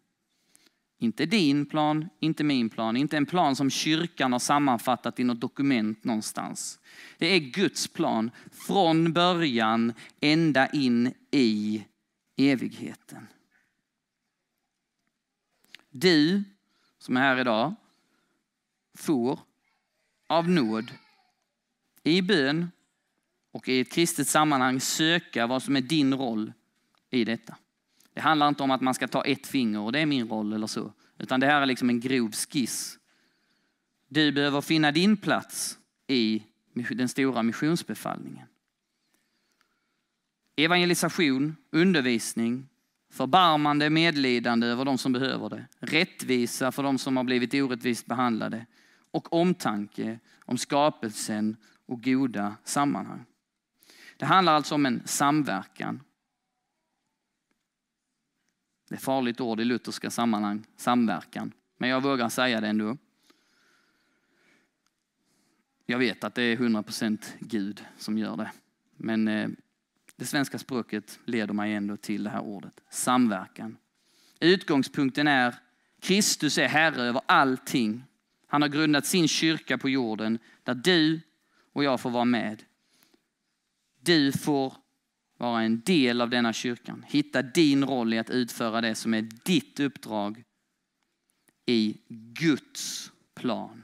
Inte 1.03 1.27
din 1.27 1.67
plan, 1.67 2.09
inte 2.21 2.45
min 2.45 2.71
plan, 2.71 2.97
inte 2.97 3.17
en 3.17 3.27
plan 3.27 3.57
som 3.57 3.71
kyrkan 3.71 4.33
har 4.33 4.39
sammanfattat 4.39 5.21
i 5.21 5.25
något 5.25 5.41
dokument 5.41 6.05
någonstans. 6.05 6.79
Det 7.19 7.27
är 7.27 7.39
Guds 7.39 7.89
plan 7.89 8.31
från 8.53 9.13
början 9.13 9.93
ända 10.21 10.69
in 10.69 11.15
i 11.31 11.85
evigheten. 12.37 13.27
Du 15.91 16.45
som 16.99 17.17
är 17.17 17.21
här 17.21 17.41
idag 17.41 17.75
får 18.95 19.41
av 20.27 20.49
nåd 20.49 20.93
i 22.03 22.23
bön 22.23 22.71
och 23.53 23.69
i 23.69 23.81
ett 23.81 23.93
kristet 23.93 24.29
sammanhang 24.29 24.81
söka 24.81 25.47
vad 25.47 25.63
som 25.63 25.77
är 25.77 25.81
din 25.81 26.15
roll 26.15 26.53
i 27.11 27.25
detta. 27.25 27.57
Det 28.15 28.21
handlar 28.21 28.49
inte 28.49 28.63
om 28.63 28.71
att 28.71 28.81
man 28.81 28.95
ska 28.95 29.09
ta 29.09 29.23
ett 29.23 29.47
finger 29.47 29.81
och 29.81 29.93
det 29.93 29.99
är 29.99 30.07
min 30.07 30.29
roll 30.29 30.53
eller 30.53 30.67
så, 30.67 30.93
utan 31.19 31.41
det 31.41 31.47
här 31.47 31.63
är 31.63 31.67
liksom 31.67 31.91
en 31.91 32.01
grov 32.01 32.33
skiss. 32.33 32.99
Du 34.09 34.33
behöver 34.33 34.61
finna 34.61 34.93
din 34.93 35.17
plats 35.17 35.79
i 36.07 36.43
den 36.75 37.09
stora 37.09 37.43
missionsbefallningen. 37.43 38.47
Evangelisation, 40.57 41.57
undervisning, 41.71 42.69
förbarmande, 43.11 43.91
medlidande 43.91 44.67
över 44.67 44.85
de 44.85 44.99
som 44.99 45.13
behöver 45.13 45.49
det, 45.49 45.67
rättvisa 45.79 46.73
för 46.73 46.83
de 46.83 46.99
som 46.99 47.17
har 47.17 47.25
blivit 47.25 47.55
orättvist 47.55 48.07
behandlade 48.07 48.67
och 49.11 49.33
omtanke 49.33 50.19
om 50.45 50.59
skapelsen 50.59 51.57
och 51.87 52.03
goda 52.03 52.57
sammanhang. 52.65 53.25
Det 54.17 54.27
handlar 54.27 54.53
alltså 54.53 54.75
om 54.75 54.87
en 54.87 55.03
samverkan. 55.05 56.01
Det 58.91 58.95
är 58.95 58.97
ett 58.97 59.03
farligt 59.05 59.41
ord 59.41 59.61
i 59.61 59.65
lutherska 59.65 60.11
sammanhang, 60.11 60.67
samverkan. 60.77 61.53
Men 61.79 61.89
jag 61.89 62.03
vågar 62.03 62.29
säga 62.29 62.61
det 62.61 62.69
ändå. 62.69 62.97
Jag 65.87 65.99
vet 65.99 66.25
att 66.25 66.35
det 66.35 66.43
är 66.43 66.57
100% 66.57 67.19
Gud 67.39 67.85
som 67.97 68.19
gör 68.19 68.37
det. 68.37 68.51
Men 68.97 69.29
eh, 69.29 69.49
det 70.17 70.25
svenska 70.25 70.59
språket 70.59 71.21
leder 71.25 71.55
mig 71.55 71.75
ändå 71.75 71.97
till 71.97 72.25
det 72.25 72.31
här 72.31 72.41
ordet, 72.41 72.81
samverkan. 72.91 73.77
Utgångspunkten 74.41 75.29
är 75.29 75.55
Kristus 76.01 76.59
är 76.59 76.69
Herre 76.69 77.03
över 77.03 77.23
allting. 77.27 78.05
Han 78.47 78.63
har 78.63 78.69
grundat 78.69 79.07
sin 79.07 79.29
kyrka 79.29 79.79
på 79.79 79.89
jorden 79.89 80.39
där 80.63 80.75
du 80.75 81.21
och 81.73 81.85
jag 81.85 82.01
får 82.01 82.11
vara 82.11 82.25
med. 82.25 82.63
Du 84.01 84.33
får 84.33 84.75
vara 85.41 85.63
en 85.63 85.81
del 85.81 86.21
av 86.21 86.31
denna 86.31 86.53
kyrkan. 86.53 87.05
Hitta 87.09 87.43
din 87.43 87.85
roll 87.85 88.15
i 88.15 88.19
att 88.19 88.31
utföra 88.31 88.81
det 88.81 88.95
som 88.95 89.15
är 89.15 89.23
ditt 89.23 89.81
uppdrag 89.81 90.45
i 91.67 91.97
Guds 92.09 93.13
plan. 93.35 93.83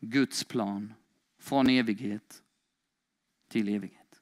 Guds 0.00 0.44
plan 0.44 0.94
från 1.40 1.70
evighet 1.70 2.42
till 3.48 3.68
evighet. 3.68 4.20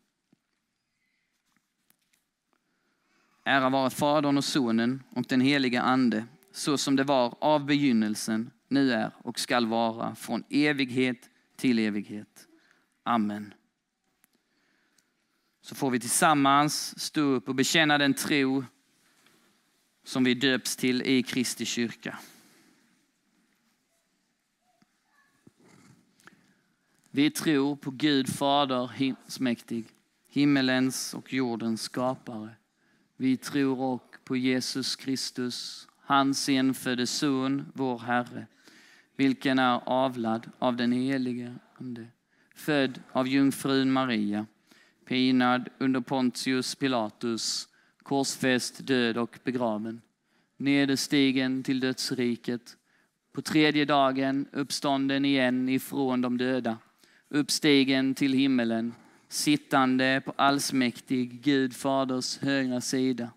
Ära 3.44 3.68
vare 3.70 3.90
Fadern 3.90 4.36
och 4.36 4.44
Sonen 4.44 5.02
och 5.10 5.24
den 5.28 5.40
heliga 5.40 5.82
Ande, 5.82 6.26
så 6.52 6.78
som 6.78 6.96
det 6.96 7.04
var 7.04 7.36
av 7.40 7.66
begynnelsen, 7.66 8.50
nu 8.68 8.92
är 8.92 9.10
och 9.18 9.38
skall 9.38 9.66
vara 9.66 10.14
från 10.14 10.44
evighet 10.50 11.30
till 11.56 11.78
evighet. 11.78 12.48
Amen. 13.02 13.54
Så 15.64 15.74
får 15.74 15.90
vi 15.90 16.00
tillsammans 16.00 17.00
stå 17.00 17.20
upp 17.20 17.48
och 17.48 17.54
bekänna 17.54 17.98
den 17.98 18.14
tro 18.14 18.64
som 20.04 20.24
vi 20.24 20.34
döps 20.34 20.76
till 20.76 21.02
i 21.02 21.22
Kristi 21.22 21.64
kyrka. 21.64 22.18
Vi 27.10 27.30
tror 27.30 27.76
på 27.76 27.90
Gud 27.90 28.28
Fader 28.28 28.88
himmelsmäktig, 28.88 29.84
himmelens 30.28 31.14
och 31.14 31.32
jordens 31.32 31.82
skapare. 31.82 32.50
Vi 33.16 33.36
tror 33.36 33.80
också 33.80 34.18
på 34.24 34.36
Jesus 34.36 34.96
Kristus, 34.96 35.88
hans 36.00 36.48
enfödde 36.48 37.06
son, 37.06 37.72
vår 37.74 37.98
Herre, 37.98 38.46
vilken 39.16 39.58
är 39.58 39.80
avlad 39.88 40.50
av 40.58 40.76
den 40.76 40.92
helige 40.92 41.54
Ande, 41.74 42.06
född 42.54 43.02
av 43.12 43.28
jungfrun 43.28 43.92
Maria, 43.92 44.46
pinad 45.04 45.68
under 45.78 46.00
Pontius 46.00 46.74
Pilatus, 46.74 47.68
korsfäst, 48.02 48.86
död 48.86 49.18
och 49.18 49.38
begraven, 49.44 50.00
nederstigen 50.56 51.62
till 51.62 51.80
dödsriket, 51.80 52.76
på 53.32 53.42
tredje 53.42 53.84
dagen 53.84 54.46
uppstånden 54.52 55.24
igen 55.24 55.68
ifrån 55.68 56.20
de 56.20 56.38
döda, 56.38 56.78
uppstigen 57.28 58.14
till 58.14 58.32
himmelen, 58.32 58.94
sittande 59.28 60.22
på 60.24 60.32
allsmäktig 60.36 61.40
Gud 61.42 61.76
faders 61.76 62.38
högra 62.38 62.80
sida, 62.80 63.30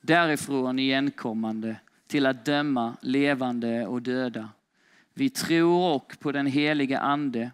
därifrån 0.00 0.78
igenkommande 0.78 1.76
till 2.06 2.26
att 2.26 2.44
döma 2.44 2.96
levande 3.02 3.86
och 3.86 4.02
döda. 4.02 4.48
Vi 5.14 5.30
tror 5.30 5.94
och 5.94 6.16
på 6.20 6.32
den 6.32 6.46
heliga 6.46 6.98
Ande, 6.98 7.50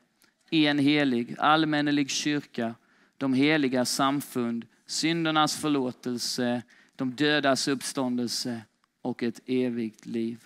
en 0.50 0.78
helig 0.78 1.36
allmännelig 1.38 2.10
kyrka, 2.10 2.74
de 3.18 3.34
heliga 3.34 3.84
samfund, 3.84 4.66
syndernas 4.86 5.56
förlåtelse, 5.56 6.62
de 6.96 7.10
dödas 7.14 7.68
uppståndelse 7.68 8.60
och 9.02 9.22
ett 9.22 9.40
evigt 9.46 10.06
liv. 10.06 10.44